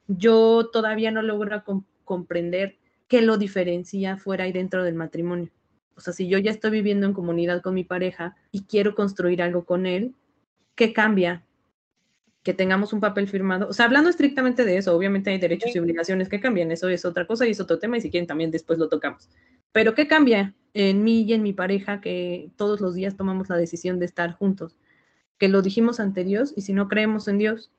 [0.07, 1.63] yo todavía no logro
[2.05, 2.77] comprender
[3.09, 5.51] qué lo diferencia fuera y dentro del matrimonio.
[5.95, 9.43] O sea, si yo ya estoy viviendo en comunidad con mi pareja y quiero construir
[9.43, 10.15] algo con él,
[10.75, 11.45] ¿qué cambia?
[12.49, 13.69] Que tengamos un papel firmado.
[13.69, 17.05] O sea, hablando estrictamente de eso, obviamente hay derechos y obligaciones que cambian, eso es
[17.05, 19.29] otra cosa y es otro tema y si quieren también después lo tocamos.
[19.71, 23.59] Pero ¿qué cambia en mí y en mi pareja que todos los días tomamos la
[23.59, 24.79] decisión de estar juntos?
[25.37, 27.71] Que lo dijimos ante Dios y si no creemos en Dios.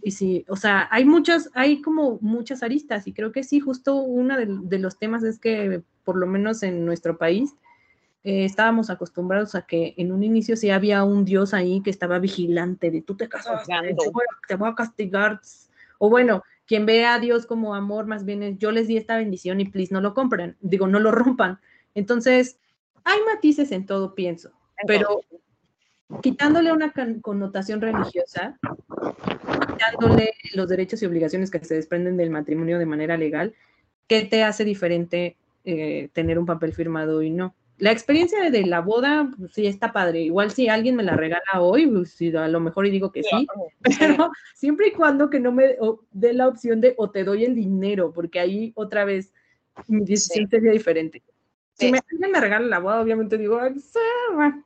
[0.00, 3.96] Y si, o sea, hay muchas, hay como muchas aristas y creo que sí, justo
[3.96, 7.54] uno de, los temas es que por lo menos en nuestro país
[8.26, 12.18] eh, estábamos acostumbrados a que en un inicio sí había un Dios ahí que estaba
[12.18, 13.64] vigilante de tú te casas,
[14.48, 15.40] te voy a castigar.
[15.98, 19.16] O bueno, quien ve a Dios como amor, más bien es yo les di esta
[19.16, 21.60] bendición y please no lo compren, digo, no lo rompan.
[21.94, 22.58] Entonces,
[23.04, 24.50] hay matices en todo, pienso,
[24.88, 25.20] pero
[26.20, 28.58] quitándole una connotación religiosa,
[29.68, 33.54] quitándole los derechos y obligaciones que se desprenden del matrimonio de manera legal,
[34.08, 37.54] ¿qué te hace diferente eh, tener un papel firmado y no?
[37.78, 40.22] La experiencia de la boda, pues, sí está padre.
[40.22, 43.46] Igual si alguien me la regala hoy, pues, a lo mejor y digo que sí,
[44.00, 45.76] pero siempre y cuando que no me
[46.12, 49.32] dé la opción de o te doy el dinero, porque ahí otra vez
[49.88, 51.22] mi decisión sería diferente.
[51.74, 53.60] Si me, alguien me regala la boda, obviamente digo,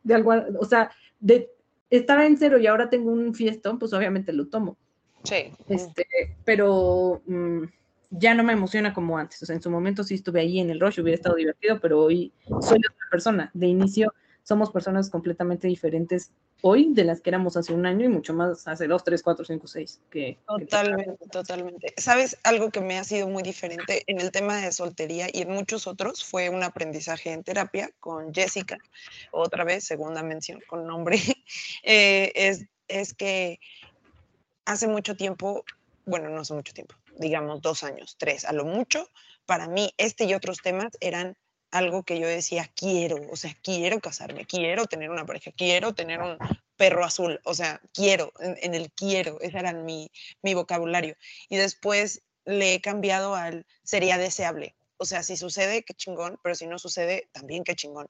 [0.04, 1.50] de algo, o sea, de
[1.90, 4.76] estar en cero y ahora tengo un fiestón, pues obviamente lo tomo.
[5.24, 5.52] Sí.
[5.68, 6.06] Este,
[6.44, 7.64] pero mm,
[8.10, 9.42] ya no me emociona como antes.
[9.42, 12.02] O sea, en su momento sí estuve ahí en el rush, hubiera estado divertido, pero
[12.02, 13.50] hoy soy otra persona.
[13.54, 18.08] De inicio somos personas completamente diferentes hoy de las que éramos hace un año y
[18.08, 20.00] mucho más hace dos, tres, cuatro, cinco, seis.
[20.10, 21.94] Que, totalmente, totalmente.
[21.96, 22.36] ¿Sabes?
[22.42, 25.86] Algo que me ha sido muy diferente en el tema de soltería y en muchos
[25.86, 28.78] otros fue un aprendizaje en terapia con Jessica,
[29.30, 31.16] otra vez, segunda mención con nombre,
[31.82, 33.60] eh, es, es que
[34.64, 35.64] hace mucho tiempo,
[36.06, 39.08] bueno, no hace mucho tiempo, digamos, dos años, tres, a lo mucho,
[39.46, 41.36] para mí este y otros temas eran
[41.70, 46.20] algo que yo decía, quiero, o sea, quiero casarme, quiero tener una pareja, quiero tener
[46.20, 46.36] un
[46.76, 50.10] perro azul, o sea, quiero, en, el quiero, ese era mi,
[50.42, 51.14] mi vocabulario.
[51.48, 54.74] Y después le he cambiado al sería deseable.
[54.96, 58.08] O sea, si sucede, qué chingón, pero si no sucede, también qué chingón.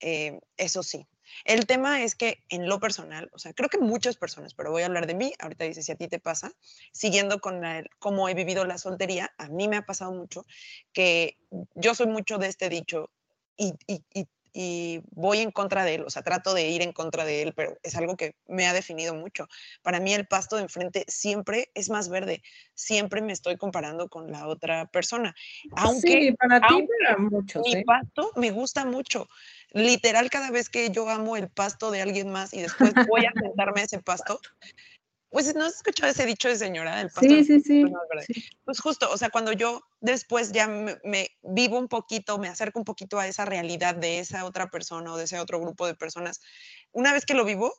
[0.00, 1.06] Eh, eso sí.
[1.44, 4.82] El tema es que en lo personal, o sea, creo que muchas personas, pero voy
[4.82, 6.52] a hablar de mí, ahorita dices si a ti te pasa,
[6.92, 7.60] siguiendo con
[7.98, 10.44] cómo he vivido la soltería, a mí me ha pasado mucho
[10.92, 11.38] que
[11.74, 13.10] yo soy mucho de este dicho
[13.56, 16.92] y, y, y y voy en contra de él, o sea, trato de ir en
[16.92, 19.48] contra de él, pero es algo que me ha definido mucho.
[19.82, 22.42] Para mí el pasto de enfrente siempre es más verde,
[22.74, 25.34] siempre me estoy comparando con la otra persona.
[25.72, 27.62] Aunque, sí, para ti, para muchos.
[27.66, 27.84] Mi ¿eh?
[27.86, 29.26] pasto me gusta mucho.
[29.74, 33.32] Literal, cada vez que yo amo el pasto de alguien más y después voy a
[33.32, 34.38] sentarme ese pasto,
[35.30, 37.84] pues no has escuchado ese dicho de señora, el pasto sí, sí, sí,
[38.64, 42.84] Pues justo, o sea, cuando yo después ya me, vivo un poquito, me acerco un
[42.84, 46.40] poquito a esa realidad de esa otra persona o de ese otro grupo de personas,
[46.92, 47.72] una vez que lo vivo,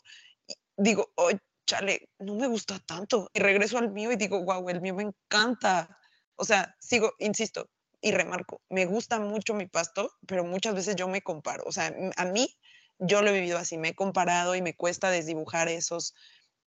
[0.77, 1.29] digo, oh,
[1.67, 3.29] chale, no me gusta tanto.
[3.33, 5.95] Y regreso al mío y digo, wow, el mío me encanta.
[6.35, 7.69] O sea, sigo, insisto
[8.03, 11.63] y remarco, me gusta mucho mi pasto, pero muchas veces yo me comparo.
[11.65, 12.53] O sea, a mí,
[12.99, 16.13] yo lo he vivido así, me he comparado y me cuesta desdibujar esos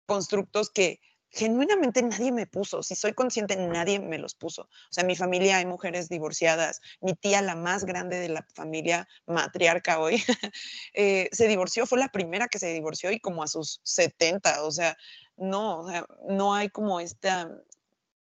[0.06, 2.82] constructos que genuinamente nadie me puso.
[2.82, 4.62] Si soy consciente, nadie me los puso.
[4.62, 6.80] O sea, mi familia hay mujeres divorciadas.
[7.02, 10.22] Mi tía, la más grande de la familia matriarca hoy,
[10.94, 11.84] eh, se divorció.
[11.84, 14.64] Fue la primera que se divorció y como a sus 70.
[14.64, 14.96] O sea,
[15.36, 17.50] no, o sea, no hay como esta,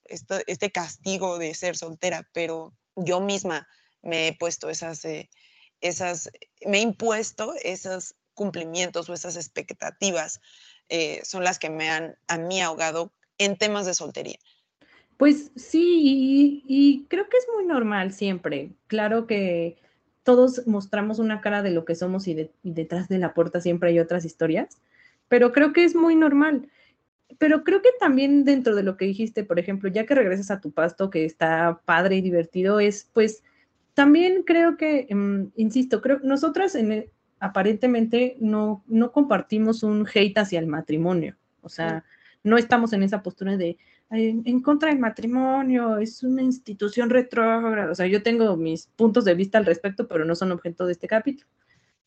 [0.06, 3.67] este castigo de ser soltera, pero yo misma
[4.01, 5.29] me he puesto esas, eh,
[5.82, 6.29] esas,
[6.65, 10.41] me he impuesto esos cumplimientos o esas expectativas
[10.89, 14.38] eh, son las que me han a mí ahogado en temas de soltería.
[15.17, 18.71] Pues sí, y, creo que es muy normal siempre.
[18.88, 19.77] Claro que
[20.23, 23.99] todos mostramos una cara de lo que somos y, detrás de la puerta siempre hay
[23.99, 24.77] otras historias,
[25.29, 26.69] pero creo que es muy normal.
[27.38, 30.62] Pero creo que también dentro de lo que dijiste, por ejemplo, ya que regresas a
[30.62, 33.43] tu pasto, que está padre y divertido, es pues
[33.93, 40.60] también creo que, em, insisto, creo nosotras en, aparentemente no, no compartimos un hate hacia
[40.60, 41.36] el matrimonio.
[41.62, 42.04] O sea,
[42.43, 43.78] no estamos en esa postura de
[44.15, 47.91] en, contra del matrimonio, es una institución retrógrada.
[47.91, 50.91] O sea, yo tengo mis puntos de vista al respecto, pero no son objeto de
[50.91, 51.50] este capítulo.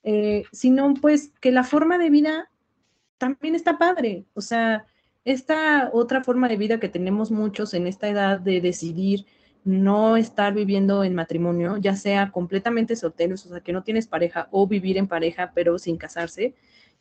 [0.02, 2.48] Eh, sino pues que la forma de vida
[3.18, 4.24] también está padre.
[4.34, 4.86] O sea,
[5.26, 9.26] esta otra forma de vida que tenemos muchos en esta edad de decidir
[9.64, 14.46] no estar viviendo en matrimonio, ya sea completamente solteros, o sea, que no tienes pareja,
[14.52, 16.54] o vivir en pareja pero sin casarse,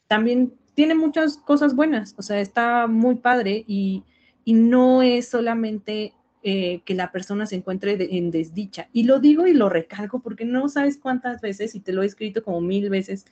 [0.07, 4.03] también tiene muchas cosas buenas, o sea, está muy padre y,
[4.47, 8.89] no es solamente eh, que la persona se encuentre en desdicha.
[8.93, 12.05] Y lo digo y lo recalco porque no sabes cuántas veces, y te lo he
[12.05, 13.25] escrito como mil veces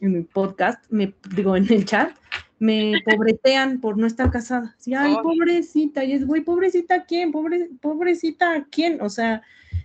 [0.00, 2.12] en mi podcast, me digo en el chat,
[2.60, 4.76] me pobretean por no estar casada.
[4.78, 9.42] Sí, ay, pobrecita, y es, güey, pobrecita quién, Pobre, pobrecita quién, o sea,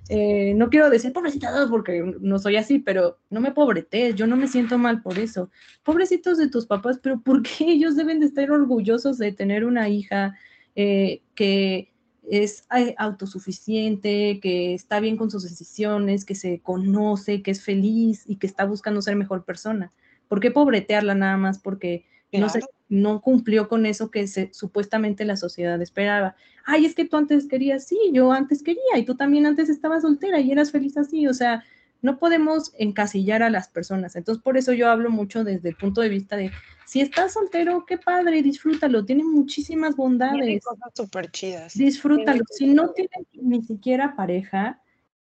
[0.10, 4.36] eh, no quiero decir pobrecita porque no soy así, pero no me pobretees, yo no
[4.36, 5.50] me siento mal por eso.
[5.84, 9.88] Pobrecitos de tus papás, pero ¿por qué ellos deben de estar orgullosos de tener una
[9.88, 10.38] hija
[10.76, 11.94] eh, que
[12.30, 18.36] es autosuficiente, que está bien con sus decisiones, que se conoce, que es feliz y
[18.36, 19.94] que está buscando ser mejor persona?
[20.28, 22.04] ¿Por qué pobretearla nada más porque
[22.40, 22.48] no,
[22.90, 26.36] no cumplió con eso que se, supuestamente la sociedad esperaba.
[26.66, 30.02] Ay, es que tú antes querías, sí, yo antes quería, y tú también antes estabas
[30.02, 31.64] soltera y eras feliz así, o sea,
[32.02, 34.16] no podemos encasillar a las personas.
[34.16, 36.52] Entonces, por eso yo hablo mucho desde el punto de vista de,
[36.86, 40.42] si estás soltero, qué padre, disfrútalo, tiene muchísimas bondades.
[40.42, 41.74] Tiene cosas súper chidas.
[41.74, 42.44] Disfrútalo.
[42.52, 44.82] Si no tienes ni siquiera pareja.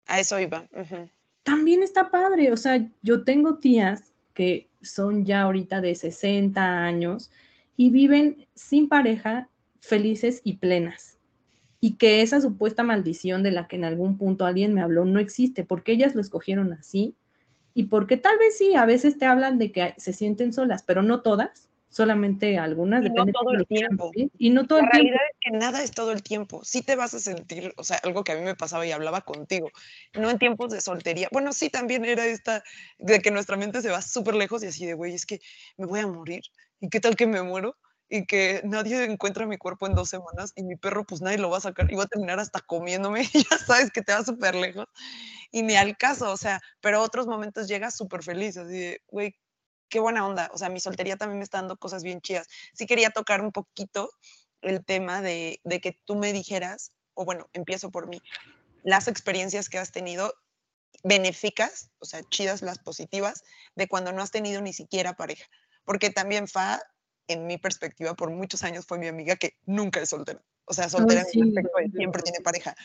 [0.05, 0.67] A eso iba.
[1.43, 4.06] También está padre, o sea, yo tengo tías
[4.37, 7.31] que son ya ahorita de 60 años
[7.75, 11.17] y viven sin pareja, felices y plenas.
[11.81, 15.19] Y que esa supuesta maldición de la que en algún punto alguien me habló no
[15.19, 17.15] existe, porque ellas lo escogieron así
[17.73, 21.01] y porque tal vez sí, a veces te hablan de que se sienten solas, pero
[21.01, 23.05] no todas, solamente algunas.
[23.05, 24.11] Y no todo el tiempo.
[24.37, 26.61] Y no todo la el realidad es que nada es todo el tiempo.
[26.63, 29.21] Sí te vas a sentir, o sea, algo que a mí me pasaba y hablaba
[29.21, 29.69] contigo,
[30.13, 31.29] no en tiempos de soltería.
[31.31, 32.63] Bueno, sí, también era esta
[32.99, 35.39] de que nuestra mente se va súper lejos y así de, güey, es que
[35.77, 36.41] me voy a morir.
[36.79, 37.75] ¿Y qué tal que me muero?
[38.09, 41.49] y que nadie encuentra mi cuerpo en dos semanas y mi perro pues nadie lo
[41.49, 44.23] va a sacar y va a terminar hasta comiéndome y ya sabes que te va
[44.23, 44.85] súper lejos
[45.51, 49.35] y ni al caso, o sea, pero otros momentos llegas súper feliz, así de, güey,
[49.89, 50.49] qué buena onda.
[50.53, 52.47] O sea, mi soltería también me está dando cosas bien chidas.
[52.73, 54.09] Sí quería tocar un poquito
[54.61, 58.21] el tema de, de que tú me dijeras, o bueno, empiezo por mí,
[58.83, 60.33] las experiencias que has tenido
[61.03, 63.43] benéficas, o sea, chidas las positivas,
[63.75, 65.45] de cuando no has tenido ni siquiera pareja.
[65.83, 66.81] Porque también Fa,
[67.27, 70.43] en mi perspectiva, por muchos años fue mi amiga que nunca es soltera.
[70.65, 71.63] O sea, soltera siempre
[72.23, 72.75] tiene pareja.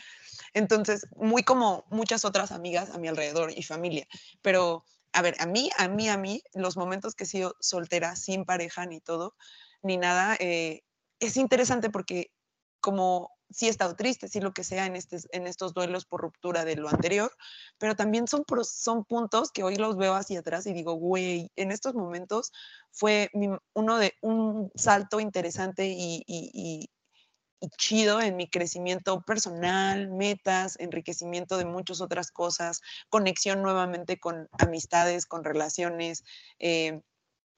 [0.53, 4.07] Entonces, muy como muchas otras amigas a mi alrededor y familia.
[4.41, 8.15] Pero a ver, a mí, a mí, a mí, los momentos que he sido soltera,
[8.15, 9.35] sin pareja ni todo,
[9.81, 10.81] ni nada, eh,
[11.19, 12.31] es interesante porque
[12.79, 16.21] como sí he estado triste, sí lo que sea en, este, en estos duelos por
[16.21, 17.31] ruptura de lo anterior,
[17.77, 21.71] pero también son, son puntos que hoy los veo hacia atrás y digo, güey, en
[21.71, 22.51] estos momentos
[22.91, 23.29] fue
[23.73, 26.89] uno de un salto interesante y, y,
[27.77, 35.25] chido en mi crecimiento personal, metas, enriquecimiento de muchas otras cosas, conexión nuevamente con amistades,
[35.25, 36.23] con relaciones.
[36.59, 37.01] Eh,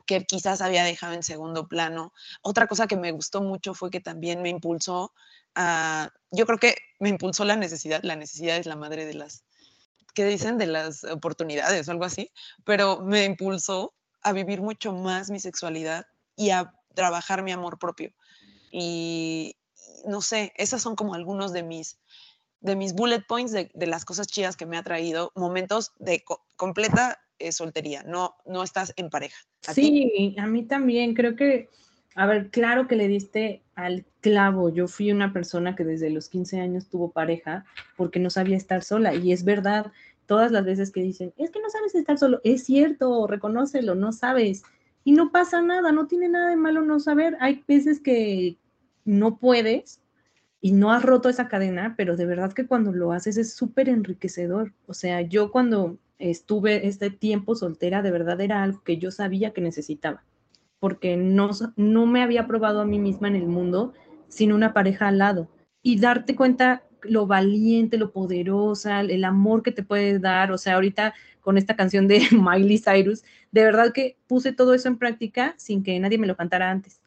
[0.05, 2.13] que quizás había dejado en segundo plano.
[2.41, 5.13] Otra cosa que me gustó mucho fue que también me impulsó
[5.55, 9.43] a, yo creo que me impulsó la necesidad, la necesidad es la madre de las,
[10.13, 10.57] ¿qué dicen?
[10.57, 12.31] De las oportunidades o algo así,
[12.65, 18.13] pero me impulsó a vivir mucho más mi sexualidad y a trabajar mi amor propio.
[18.71, 19.55] Y
[20.07, 21.99] no sé, esas son como algunos de mis,
[22.61, 26.23] de mis bullet points de, de las cosas chidas que me ha traído, momentos de
[26.55, 29.37] completa es soltería, no, no estás en pareja.
[29.61, 31.69] sí, a mí también, creo que,
[32.15, 34.69] a ver, claro que le diste al clavo.
[34.69, 37.65] Yo fui una persona que desde los 15 años tuvo pareja
[37.97, 39.91] porque no sabía estar sola y es verdad,
[40.25, 44.11] todas las veces que dicen, es que no sabes estar solo, es cierto, reconócelo, no
[44.11, 44.63] sabes.
[45.03, 47.37] Y no pasa nada, no tiene nada de malo no saber.
[47.39, 48.57] Hay veces que
[49.05, 50.01] no puedes
[50.59, 53.87] y no has roto esa cadena, pero de verdad que cuando lo haces es súper
[53.87, 54.73] enriquecedor.
[54.87, 59.51] O sea, yo cuando estuve este tiempo soltera, de verdad era algo que yo sabía
[59.53, 60.23] que necesitaba,
[60.79, 63.93] porque no, no me había probado a mí misma en el mundo
[64.27, 65.49] sin una pareja al lado.
[65.83, 70.51] Y darte cuenta lo valiente, lo poderosa, el amor que te puedes dar.
[70.51, 74.87] O sea, ahorita con esta canción de Miley Cyrus, de verdad que puse todo eso
[74.87, 77.01] en práctica sin que nadie me lo cantara antes.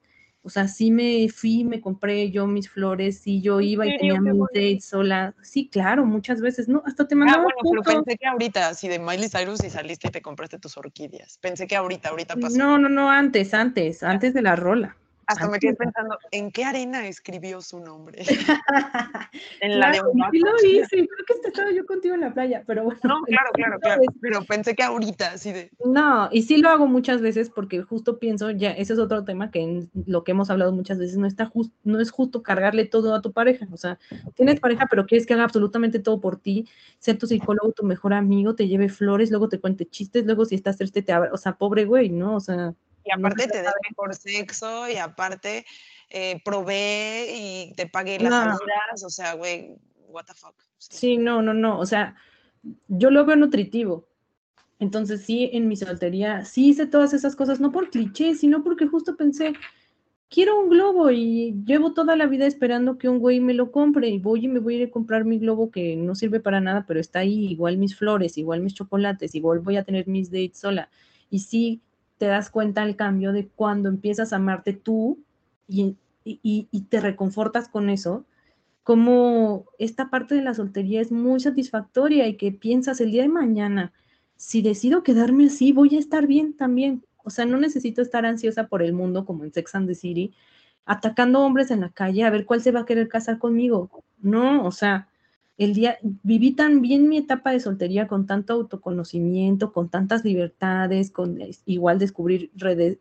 [0.49, 4.19] O sea, sí me fui, me compré yo mis flores, sí yo iba y tenía
[4.19, 5.35] mis dates sola.
[5.43, 6.83] Sí, claro, muchas veces, ¿no?
[6.87, 7.43] Hasta te ah, mandaba.
[7.43, 10.59] Ah, bueno, pero pensé que ahorita, si de Miley Cyrus y saliste y te compraste
[10.59, 11.37] tus orquídeas.
[11.37, 12.57] Pensé que ahorita, ahorita pasó.
[12.57, 14.97] No, no, no, antes, antes, antes de la rola.
[15.29, 18.23] Hasta me quedé pensando, ¿en qué arena escribió su nombre?
[19.61, 22.65] en la de un Sí lo hice, creo que estaba yo contigo en la playa,
[22.67, 22.99] pero bueno.
[23.05, 25.71] No, claro, claro, claro, pero pensé que ahorita, así de...
[25.85, 29.51] No, y sí lo hago muchas veces porque justo pienso, ya, ese es otro tema
[29.51, 32.87] que en lo que hemos hablado muchas veces, no, está just, no es justo cargarle
[32.87, 33.99] todo a tu pareja, o sea,
[34.35, 36.67] tienes pareja, pero quieres que haga absolutamente todo por ti,
[37.01, 40.55] ser tu psicólogo, tu mejor amigo, te lleve flores, luego te cuente chistes, luego si
[40.55, 42.35] estás triste te abra, o sea, pobre güey, ¿no?
[42.35, 42.75] O sea...
[43.09, 45.65] Y aparte te dé mejor sexo y aparte
[46.11, 49.77] eh, provee y te pague las salidas, o sea, güey,
[50.09, 50.55] what the fuck.
[50.77, 51.17] Sí.
[51.17, 52.17] no, no, no, o sea,
[52.89, 54.07] yo lo veo nutritivo.
[54.79, 58.87] Entonces sí, en mi soltería sí hice todas esas cosas, no por cliché, sino porque
[58.87, 59.55] justo pensé,
[60.29, 64.09] quiero un globo y llevo toda la vida esperando que un güey me lo compre
[64.09, 66.61] y voy y me voy a ir a comprar mi globo que no sirve para
[66.61, 70.31] nada, pero está ahí, igual mis flores, igual mis chocolates, igual voy a tener mis
[70.31, 70.91] dates sola.
[71.31, 71.83] Y sí,
[72.19, 75.19] te das cuenta el cambio de cuando empiezas a amarte tú
[75.67, 75.97] y,
[76.91, 78.25] te reconfortas con eso,
[78.83, 83.29] como esta parte de la soltería es muy satisfactoria y que piensas el día de
[83.29, 83.93] mañana,
[84.37, 87.05] si decido quedarme así, voy a estar bien también.
[87.25, 90.33] O sea, no necesito estar ansiosa por el mundo como en Sex and the City,
[90.87, 93.91] atacando hombres en la calle a ver cuál se va a querer casar conmigo.
[94.19, 95.08] No, o sea,
[95.59, 101.11] el día, viví tan bien mi etapa de soltería con tanto autoconocimiento, con tantas libertades,
[101.11, 102.53] con igual descubrir,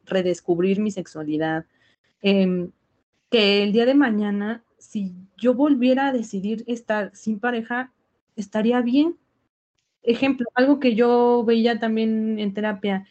[0.06, 1.66] redescubrir mi sexualidad,
[2.22, 2.72] em,
[3.30, 7.94] que el día de mañana, si yo volviera a decidir estar sin pareja,
[8.36, 9.18] estaría bien.
[10.02, 13.06] Ejemplo, algo que yo veía también en terapia,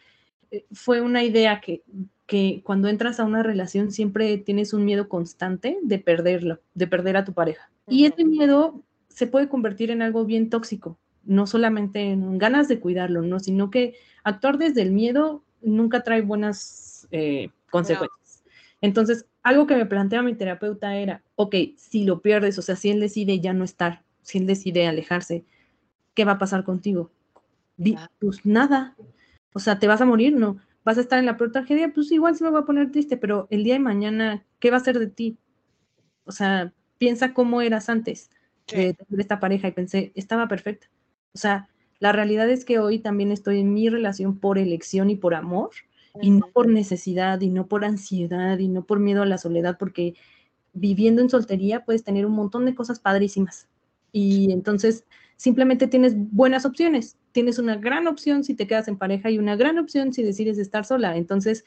[0.51, 1.83] eh, fue una idea que,
[2.27, 7.17] que cuando entras a una relación siempre tienes un miedo constante de perderlo, de perder
[7.17, 7.71] a tu pareja.
[7.89, 8.83] Y ese miedo
[9.17, 13.41] se puede convertir en algo bien tóxico, no solamente en ganas de cuidarlo, ¿no?
[13.41, 18.45] sino que actuar desde el miedo nunca trae buenas eh, consecuencias.
[18.83, 22.91] Entonces, algo que me plantea mi terapeuta era, ok, si lo pierdes, o sea, si
[22.91, 25.47] él decide ya no estar, si él decide alejarse,
[26.13, 27.11] ¿qué va a pasar contigo?
[28.19, 28.97] Pues nada,
[29.55, 30.37] o sea, ¿te vas a morir?
[30.37, 30.59] No.
[30.85, 31.91] ¿Vas a estar en la peor tragedia?
[31.95, 34.77] Pues igual se me va a poner triste, pero el día de mañana, ¿qué va
[34.77, 35.39] a ser de ti?
[36.27, 38.31] O sea, piensa cómo eras antes
[38.67, 40.89] de esta pareja y pensé, estaba perfecta.
[41.35, 45.17] O sea, la realidad es que hoy también estoy en mi relación por elección y
[45.17, 45.71] por amor,
[46.21, 49.77] y no por necesidad, y no por ansiedad, y no por miedo a la soledad,
[49.79, 50.15] porque
[50.73, 53.69] viviendo en soltería puedes tener un montón de cosas padrísimas.
[54.13, 55.05] Y entonces
[55.37, 57.17] simplemente tienes buenas opciones.
[57.33, 60.59] Tienes una gran opción si te quedas en pareja y una gran opción si decides
[60.59, 61.17] estar sola.
[61.17, 61.65] Entonces,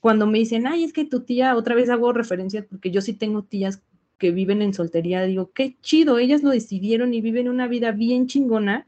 [0.00, 3.12] cuando me dicen, ay, es que tu tía, otra vez hago referencia, porque yo sí
[3.12, 3.82] tengo tías
[4.22, 8.28] que viven en soltería, digo, qué chido, ellas lo decidieron y viven una vida bien
[8.28, 8.86] chingona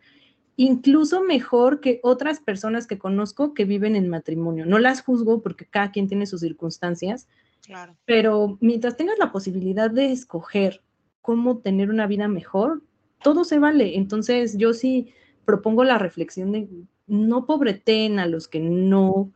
[0.57, 4.65] incluso mejor que otras personas que conozco que viven en matrimonio.
[4.65, 7.27] No las juzgo porque cada quien tiene sus circunstancias,
[7.67, 7.97] Claro.
[8.05, 10.81] pero mientras tengas la posibilidad de escoger
[11.21, 12.85] cómo tener una vida mejor,
[13.21, 13.97] todo se vale.
[13.97, 15.09] Entonces yo sí
[15.45, 16.69] propongo la reflexión de
[17.09, 19.33] no pobreten a los que no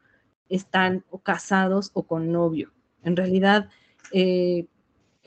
[0.48, 2.70] están o casados o con novio.
[3.02, 3.70] En realidad,
[4.12, 4.66] eh,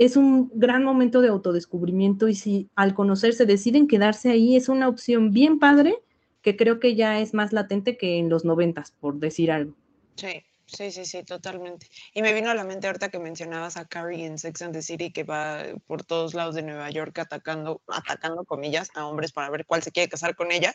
[0.02, 4.88] es un gran momento de autodescubrimiento y si al conocerse deciden quedarse ahí, es una
[4.88, 6.02] opción bien padre
[6.42, 9.76] que creo que ya es más latente que en los noventas, por decir algo.
[10.16, 11.88] Sí, sí, sí, sí, totalmente.
[12.16, 14.82] Y me vino a la mente ahorita que mencionabas a Carrie en Sex and the
[14.82, 19.52] City, que va por todos lados de Nueva York atacando, atacando comillas a hombres para
[19.52, 20.74] ver cuál se quiere casar con ella.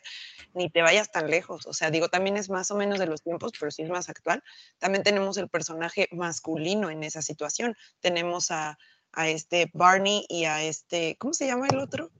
[0.55, 1.67] Ni te vayas tan lejos.
[1.67, 4.09] O sea, digo, también es más o menos de los tiempos, pero sí es más
[4.09, 4.45] actual.
[4.79, 7.77] También tenemos el personaje masculino en esa situación.
[7.99, 8.79] Tenemos a
[9.17, 12.11] a este Barney y a este, ¿cómo se llama el otro?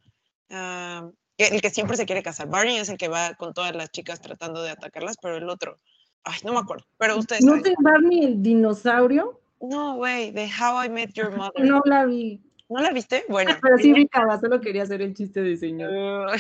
[0.51, 2.49] Ah, el que siempre se quiere casar.
[2.49, 5.79] Barney es el que va con todas las chicas tratando de atacarlas, pero el otro,
[6.25, 7.45] ay, no me acuerdo, pero ustedes.
[7.45, 9.41] ¿No es Barney el dinosaurio?
[9.61, 11.65] No, güey, de How I Met Your Mother.
[11.65, 12.41] No la vi.
[12.69, 13.25] ¿No la viste?
[13.29, 13.57] Bueno.
[13.63, 16.31] Pero sí ubicaba, solo quería hacer el chiste de señor.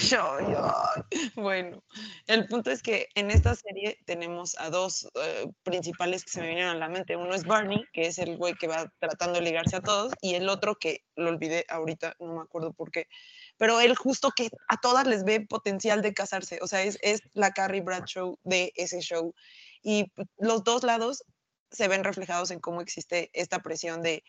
[1.37, 1.85] bueno,
[2.27, 6.49] el punto es que en esta serie tenemos a dos eh, principales que se me
[6.49, 7.17] vienen a la mente.
[7.17, 10.35] Uno es Barney, que es el güey que va tratando de ligarse a todos, y
[10.35, 13.07] el otro que lo olvidé ahorita, no me acuerdo por qué,
[13.57, 17.23] pero él justo que a todas les ve potencial de casarse, o sea, es, es
[17.35, 19.33] la Carrie Bradshaw de ese show.
[19.81, 21.23] Y los dos lados
[21.71, 24.25] se ven reflejados en cómo existe esta presión de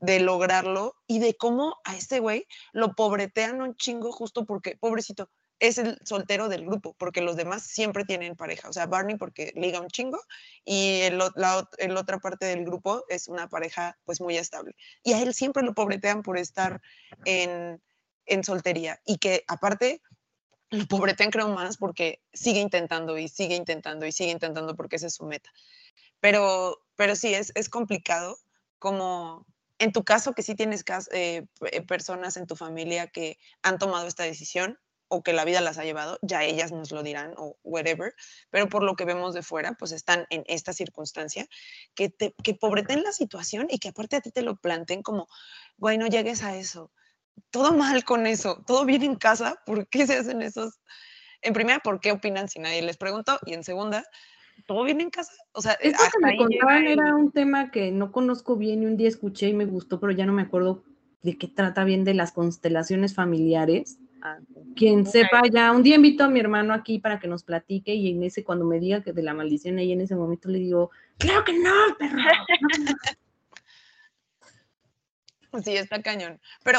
[0.00, 5.30] de lograrlo y de cómo a este güey lo pobretean un chingo justo porque, pobrecito,
[5.60, 8.68] es el soltero del grupo, porque los demás siempre tienen pareja.
[8.68, 10.18] O sea, Barney porque liga un chingo
[10.64, 14.74] y el, la otra parte del grupo es una pareja pues muy estable.
[15.04, 16.80] Y a él siempre lo pobretean por estar
[17.26, 17.80] en,
[18.24, 20.00] en soltería y que aparte
[20.70, 25.08] lo pobretean creo más porque sigue intentando y sigue intentando y sigue intentando porque esa
[25.08, 25.50] es su meta.
[26.20, 28.38] Pero, pero sí, es, es complicado
[28.78, 29.46] como
[29.80, 34.06] en tu caso, que sí tienes eh, eh, personas en tu familia que han tomado
[34.06, 34.78] esta decisión
[35.08, 38.14] o que la vida las ha llevado, ya ellas nos lo dirán o whatever,
[38.50, 41.48] pero por lo que vemos de fuera, pues están en esta circunstancia,
[41.94, 45.26] que, te, que pobreten la situación y que aparte a ti te lo planteen como,
[45.78, 46.92] güey, no llegues a eso,
[47.50, 50.78] todo mal con eso, todo bien en casa, ¿por qué se hacen esos?
[51.40, 53.38] En primera, ¿por qué opinan si nadie les preguntó?
[53.46, 54.04] Y en segunda,
[54.66, 55.32] ¿todo bien en casa?
[55.52, 58.96] O sea, esto que me contaban era un tema que no conozco bien y un
[58.96, 60.82] día escuché y me gustó, pero ya no me acuerdo
[61.22, 63.98] de qué trata bien de las constelaciones familiares.
[64.22, 64.38] Ah,
[64.76, 68.10] Quien sepa ya, un día invito a mi hermano aquí para que nos platique y
[68.10, 70.90] en ese cuando me diga que de la maldición ahí en ese momento le digo,
[71.18, 72.18] claro que no, perro.
[75.64, 76.40] Sí, está cañón.
[76.62, 76.78] Pero,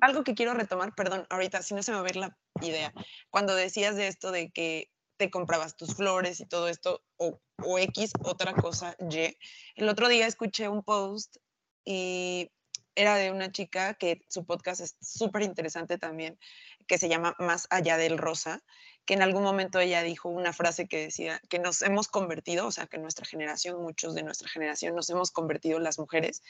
[0.00, 2.92] algo que quiero retomar, perdón, ahorita, si no se me va a ver la idea,
[3.30, 7.78] cuando decías de esto de que te comprabas tus flores y todo esto, o, o
[7.78, 9.36] X, otra cosa, Y.
[9.74, 11.36] El otro día escuché un post
[11.84, 12.50] y
[12.94, 16.38] era de una chica que su podcast es súper interesante también,
[16.86, 18.62] que se llama Más allá del rosa,
[19.04, 22.72] que en algún momento ella dijo una frase que decía que nos hemos convertido, o
[22.72, 26.42] sea, que nuestra generación, muchos de nuestra generación, nos hemos convertido las mujeres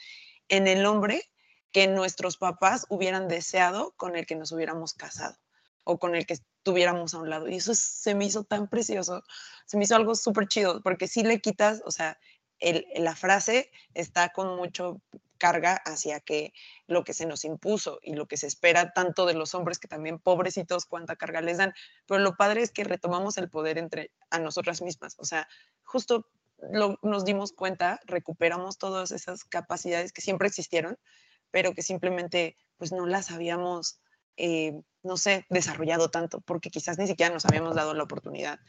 [0.47, 1.23] en el hombre
[1.71, 5.37] que nuestros papás hubieran deseado con el que nos hubiéramos casado
[5.83, 7.47] o con el que tuviéramos a un lado.
[7.47, 9.23] Y eso se me hizo tan precioso,
[9.65, 12.19] se me hizo algo súper chido, porque si le quitas, o sea,
[12.59, 15.01] el, la frase está con mucho
[15.37, 16.53] carga hacia que
[16.85, 19.87] lo que se nos impuso y lo que se espera tanto de los hombres que
[19.87, 21.73] también pobrecitos cuánta carga les dan,
[22.05, 25.47] pero lo padre es que retomamos el poder entre a nosotras mismas, o sea,
[25.83, 26.27] justo
[27.01, 30.99] nos dimos cuenta, recuperamos todas esas capacidades que siempre existieron,
[31.51, 34.01] pero que simplemente pues no las habíamos
[34.39, 38.59] eh, no sé, desarrollado tanto, porque quizás ni siquiera nos habíamos dado la oportunidad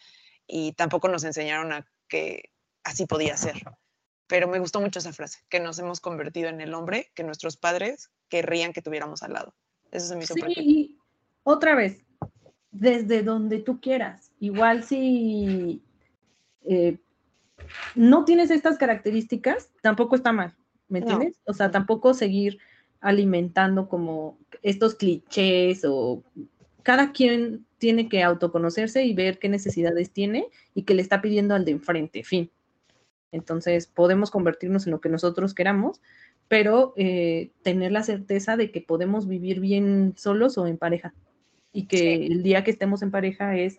[0.46, 2.50] y tampoco nos enseñaron a que
[2.82, 3.62] así podía ser.
[4.26, 7.56] Pero me gustó mucho esa frase, que nos hemos convertido en el hombre que nuestros
[7.56, 9.54] padres querrían que tuviéramos al lado.
[9.92, 10.98] Eso se me hizo Sí,
[11.44, 12.04] otra vez,
[12.72, 14.32] desde donde tú quieras.
[14.40, 15.82] Igual si
[16.62, 16.98] eh,
[17.94, 20.56] no tienes estas características, tampoco está mal,
[20.88, 21.40] ¿me entiendes?
[21.44, 22.58] O sea, tampoco seguir
[23.00, 26.22] alimentando como estos clichés o
[26.82, 31.54] cada quien tiene que autoconocerse y ver qué necesidades tiene y qué le está pidiendo
[31.54, 32.50] al de enfrente, fin.
[33.32, 36.00] Entonces podemos convertirnos en lo que nosotros queramos,
[36.48, 41.14] pero eh, tener la certeza de que podemos vivir bien solos o en pareja
[41.72, 43.78] y que el día que estemos en pareja es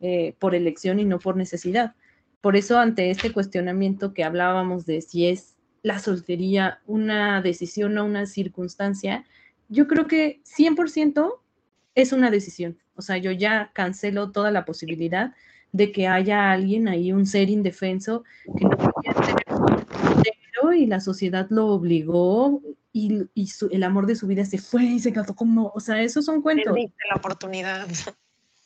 [0.00, 1.94] eh, por elección y no por necesidad.
[2.40, 8.04] Por eso ante este cuestionamiento que hablábamos de si es la soltería una decisión o
[8.04, 9.24] una circunstancia,
[9.68, 11.40] yo creo que 100%
[11.94, 12.78] es una decisión.
[12.94, 15.34] O sea, yo ya cancelo toda la posibilidad
[15.72, 18.24] de que haya alguien ahí, un ser indefenso,
[18.56, 19.84] que no quería tener
[20.24, 22.62] dinero y la sociedad lo obligó
[22.92, 23.26] y,
[23.70, 26.42] el amor de su vida se fue y se quedó como, o sea, esos son
[26.42, 26.74] cuentos.
[26.74, 27.86] la oportunidad.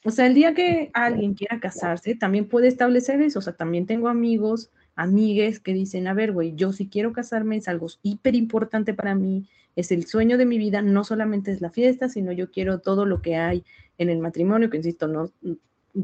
[0.05, 3.39] O sea, el día que alguien quiera casarse, también puede establecer eso.
[3.39, 7.57] O sea, también tengo amigos, amigues que dicen, a ver, güey, yo si quiero casarme
[7.57, 11.61] es algo hiper importante para mí, es el sueño de mi vida, no solamente es
[11.61, 13.65] la fiesta, sino yo quiero todo lo que hay
[13.99, 15.31] en el matrimonio, que insisto, no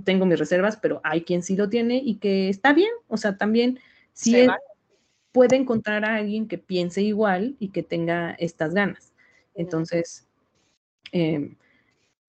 [0.05, 3.37] tengo mis reservas, pero hay quien sí lo tiene y que está bien, o sea,
[3.37, 3.79] también
[4.13, 4.51] si él
[5.33, 9.13] puede encontrar a alguien que piense igual y que tenga estas ganas.
[9.55, 10.27] Entonces,
[11.13, 11.57] em,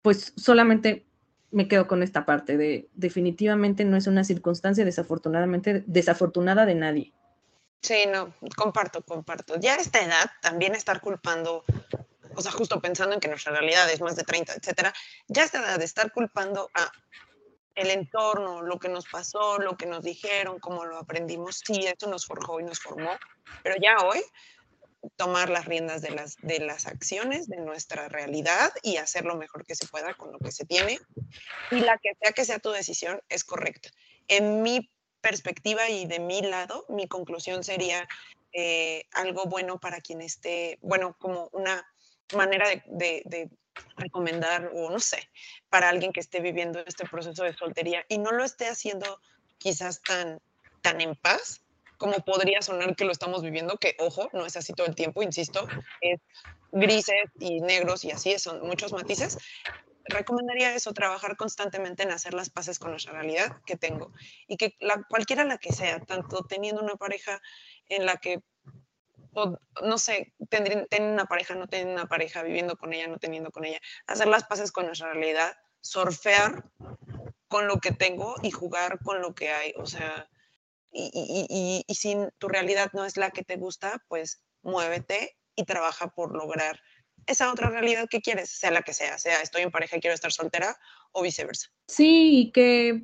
[0.01, 1.05] pues solamente
[1.51, 7.13] me quedo con esta parte de definitivamente no es una circunstancia desafortunadamente desafortunada de nadie.
[7.82, 9.59] Sí, no, comparto, comparto.
[9.59, 11.63] Ya a esta edad también estar culpando,
[12.36, 14.93] o sea, justo pensando en que nuestra realidad es más de 30, etcétera,
[15.27, 16.91] ya a esta edad estar culpando a
[17.75, 22.09] el entorno, lo que nos pasó, lo que nos dijeron, cómo lo aprendimos, sí, eso
[22.09, 23.11] nos forjó y nos formó,
[23.63, 24.21] pero ya hoy
[25.15, 29.65] tomar las riendas de las, de las acciones, de nuestra realidad y hacer lo mejor
[29.65, 30.99] que se pueda con lo que se tiene.
[31.71, 33.89] Y la que sea que sea tu decisión es correcta.
[34.27, 34.91] En mi
[35.22, 38.07] perspectiva y de mi lado, mi conclusión sería
[38.53, 41.88] eh, algo bueno para quien esté, bueno, como una
[42.36, 43.49] manera de,
[43.95, 45.30] recomendar o no sé,
[45.70, 49.22] para alguien que esté viviendo este proceso de soltería y no lo esté haciendo
[49.57, 50.39] quizás tan,
[50.82, 51.61] tan en paz
[51.97, 55.22] como podría sonar que lo estamos viviendo, que ojo, no es así todo el tiempo,
[55.22, 55.67] insisto,
[56.01, 56.20] es
[56.72, 59.38] grises y negros y así, son muchos matices,
[60.05, 64.11] recomendaría eso, trabajar constantemente en hacer las paces con nuestra realidad que tengo
[64.47, 67.41] y que la, cualquiera la que sea, tanto teniendo una pareja
[67.87, 68.41] en la que,
[69.83, 73.65] no sé, tener una pareja, no tener una pareja, viviendo con ella, no teniendo con
[73.65, 76.65] ella, hacer las paces con nuestra realidad, surfear
[77.47, 80.29] con lo que tengo y jugar con lo que hay, o sea,
[80.91, 85.65] y, y, y si tu realidad no es la que te gusta, pues muévete y
[85.65, 86.81] trabaja por lograr
[87.26, 90.13] esa otra realidad que quieres, sea la que sea, sea estoy en pareja y quiero
[90.13, 90.78] estar soltera
[91.11, 91.70] o viceversa.
[91.88, 93.03] Sí, y que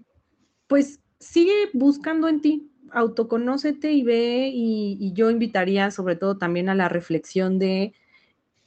[0.67, 6.75] pues sigue buscando en ti, autoconócete y ve, y, yo invitaría sobre todo también a
[6.75, 7.93] la reflexión de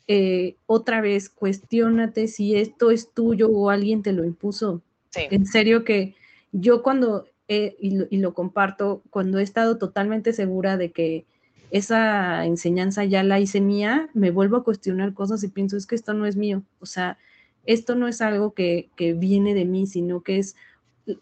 [0.06, 4.82] eh, otra vez, cuestionate si esto es tuyo o alguien te lo impuso.
[5.14, 6.14] En serio que
[6.52, 11.26] yo cuando, y lo comparto, cuando he estado totalmente segura de que
[11.70, 15.94] esa enseñanza ya la hice mía, me vuelvo a cuestionar cosas y pienso, es que
[15.94, 17.18] esto no es mío, o sea,
[17.64, 20.56] esto no es algo que, viene de mí, sino que es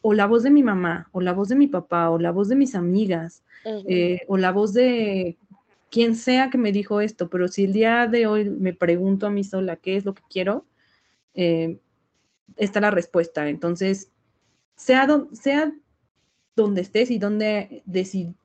[0.02, 2.48] o la voz de mi mamá, o la voz de mi papá, o la voz
[2.48, 5.36] de mis amigas, eh, o la voz de
[5.90, 9.30] quien sea que me dijo esto, pero si el día de hoy me pregunto a
[9.30, 10.66] mí sola qué es lo que quiero,
[11.34, 11.78] eh,
[12.56, 13.48] está la respuesta.
[13.48, 14.10] Entonces,
[14.76, 15.72] sea, sea
[16.56, 17.82] donde estés y donde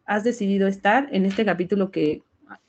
[0.05, 2.21] has decidido estar en este capítulo que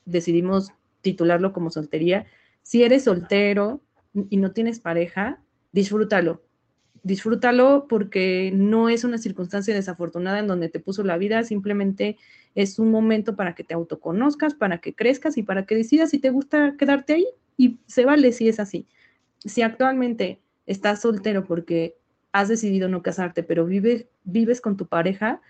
[0.05, 0.71] decidimos
[1.01, 2.25] titularlo como soltería.
[2.63, 3.81] Si eres soltero
[4.29, 5.41] y no tienes pareja,
[5.73, 6.41] disfrútalo.
[7.03, 12.17] Disfrútalo porque no es una circunstancia desafortunada en donde te puso la vida, simplemente
[12.55, 16.19] es un momento para que te autoconozcas, para que crezcas y para que decidas si
[16.19, 17.27] te gusta quedarte ahí
[17.57, 18.87] y se vale si es así.
[19.39, 21.97] Si actualmente estás soltero porque
[22.33, 25.41] has decidido no casarte, pero vives, vives con tu pareja,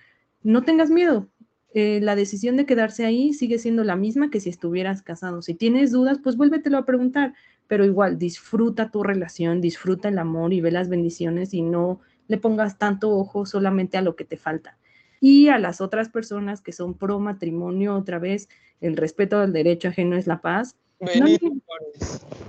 [0.43, 1.27] no tengas miedo.
[1.73, 5.41] Eh, la decisión de quedarse ahí sigue siendo la misma que si estuvieras casado.
[5.41, 7.33] Si tienes dudas, pues vuélvetelo a preguntar,
[7.67, 12.37] pero igual disfruta tu relación, disfruta el amor y ve las bendiciones y no le
[12.37, 14.77] pongas tanto ojo solamente a lo que te falta.
[15.19, 18.49] Y a las otras personas que son pro matrimonio, otra vez,
[18.81, 20.75] el respeto al derecho ajeno es la paz.
[20.99, 21.25] No,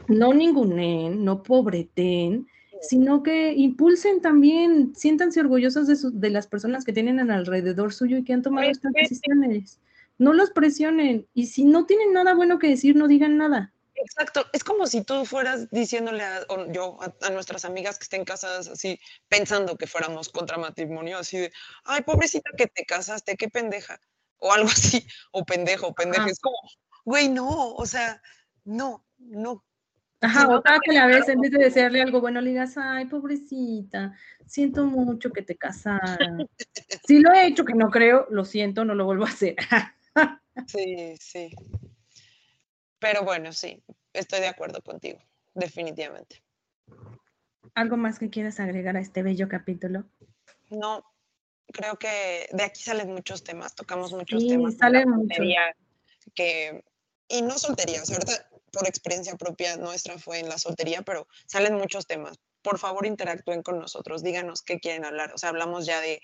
[0.09, 2.47] no ningunen, no pobreten,
[2.89, 8.25] sino que impulsen también, siéntanse orgullosos de, de las personas que tienen alrededor suyo y
[8.25, 9.81] que han tomado estas decisiones.
[10.19, 13.75] No los presionen y si no tienen nada bueno que decir, no digan nada.
[13.97, 18.69] Exacto, es como si tú fueras diciéndole a, yo a, nuestras amigas que estén casadas
[18.69, 21.53] así, pensando que fuéramos contra matrimonio, así de,
[21.85, 24.01] ay, pobrecita que te casaste, qué pendeja,
[24.39, 26.57] o algo así, o pendejo, o pendeja, es como,
[27.05, 28.21] güey, no, o sea,
[28.65, 29.65] no, no,
[30.25, 34.17] Ajá, otra que la vez, en vez de desearle algo bueno, le digas, ay, pobrecita,
[34.47, 36.49] siento mucho que te casaran.
[37.07, 39.57] Si lo he hecho, que no creo, lo siento, no lo vuelvo a hacer.
[40.67, 41.55] sí, sí.
[42.99, 43.83] Pero bueno, sí,
[44.15, 45.19] estoy de acuerdo contigo,
[45.53, 46.43] definitivamente.
[47.75, 50.05] ¿Algo más que quieras agregar a este bello capítulo?
[50.71, 51.05] No,
[51.73, 54.77] creo que de aquí salen muchos temas, tocamos muchos sí, temas.
[54.77, 55.43] Salen mucho.
[56.35, 56.83] Que,
[57.29, 58.47] y no soltería, ¿verdad?
[58.75, 62.39] Por experiencia propia nuestra fue en la soltería, pero salen muchos temas.
[62.63, 65.33] por favor interactúen con nosotros, díganos qué quieren hablar.
[65.35, 66.21] O sea, hablamos ya de,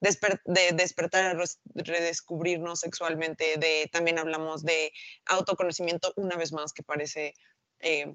[0.00, 1.36] de despertar,
[1.74, 4.92] redescubrirnos sexualmente, de, también hablamos de
[5.26, 7.34] autoconocimiento, una vez más, que parece
[7.78, 8.12] eh,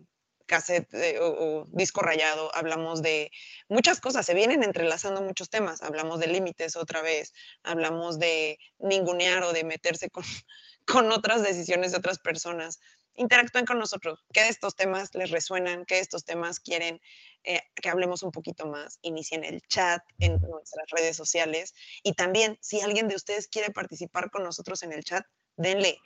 [0.50, 3.32] cassette eh, o, disco rayado, hablamos de
[3.70, 7.34] muchas cosas, se vienen entrelazando muchos temas, hablamos de límites otra vez,
[7.64, 10.24] hablamos de ningunear o de meterse con,
[10.86, 12.80] con otras decisiones de otras personas.
[13.16, 17.02] Interactúen con nosotros, qué de estos temas les resuenan, qué de estos temas quieren
[17.44, 19.00] eh, que hablemos un poquito más.
[19.02, 24.32] Inicien el chat en nuestras redes sociales y también si alguien de ustedes quiere participar
[24.32, 25.26] con nosotros en el chat,
[25.58, 26.00] denle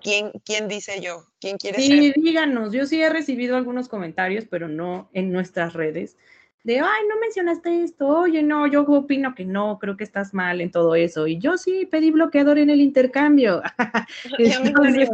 [0.00, 1.26] ¿Quién, ¿Quién dice yo?
[1.40, 2.72] ¿Quién quiere sí, díganos.
[2.72, 6.16] Yo sí he recibido algunos comentarios, pero no en nuestras redes.
[6.64, 8.06] De, ay, no mencionaste esto.
[8.06, 11.26] Oye, no, yo opino que no, creo que estás mal en todo eso.
[11.26, 13.62] Y yo sí pedí bloqueador en el intercambio.
[14.38, 15.08] entonces,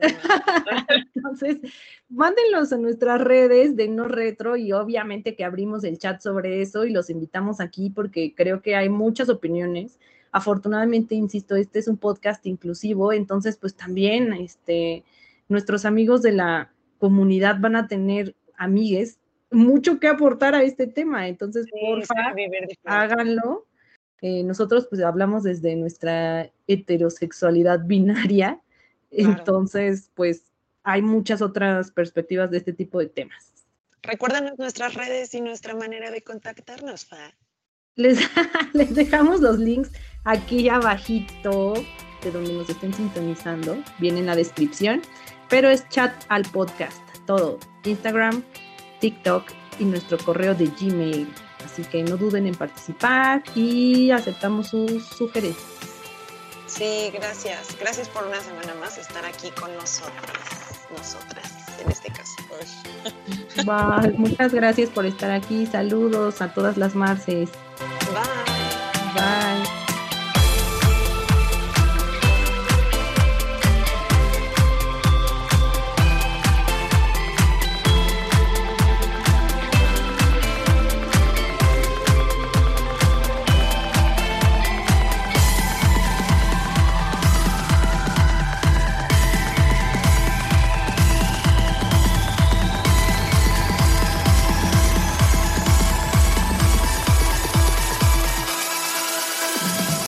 [1.14, 1.58] entonces,
[2.08, 6.84] mándenlos a nuestras redes de No Retro y obviamente que abrimos el chat sobre eso
[6.84, 9.98] y los invitamos aquí porque creo que hay muchas opiniones
[10.32, 15.04] Afortunadamente, insisto, este es un podcast inclusivo, entonces pues también este,
[15.48, 19.18] nuestros amigos de la comunidad van a tener amigues
[19.52, 22.34] mucho que aportar a este tema, entonces porfa,
[22.84, 23.66] háganlo.
[24.20, 28.60] Eh, nosotros pues hablamos desde nuestra heterosexualidad binaria,
[29.10, 30.44] entonces pues
[30.84, 33.52] hay muchas otras perspectivas de este tipo de temas.
[34.02, 37.34] Recuerden nuestras redes y nuestra manera de contactarnos, Fa.
[37.94, 38.18] Les,
[38.72, 39.90] les dejamos los links
[40.24, 41.74] aquí abajito
[42.22, 45.02] de donde nos estén sintonizando, viene en la descripción,
[45.48, 48.42] pero es chat al podcast, todo, Instagram,
[49.02, 49.44] TikTok
[49.80, 51.28] y nuestro correo de Gmail.
[51.64, 55.66] Así que no duden en participar y aceptamos sus sugerencias.
[56.66, 57.76] Sí, gracias.
[57.78, 60.38] Gracias por una semana más estar aquí con nosotros,
[60.96, 62.32] nosotras, en este caso.
[63.66, 64.12] Bye.
[64.12, 65.66] Muchas gracias por estar aquí.
[65.66, 67.50] Saludos a todas las Marces.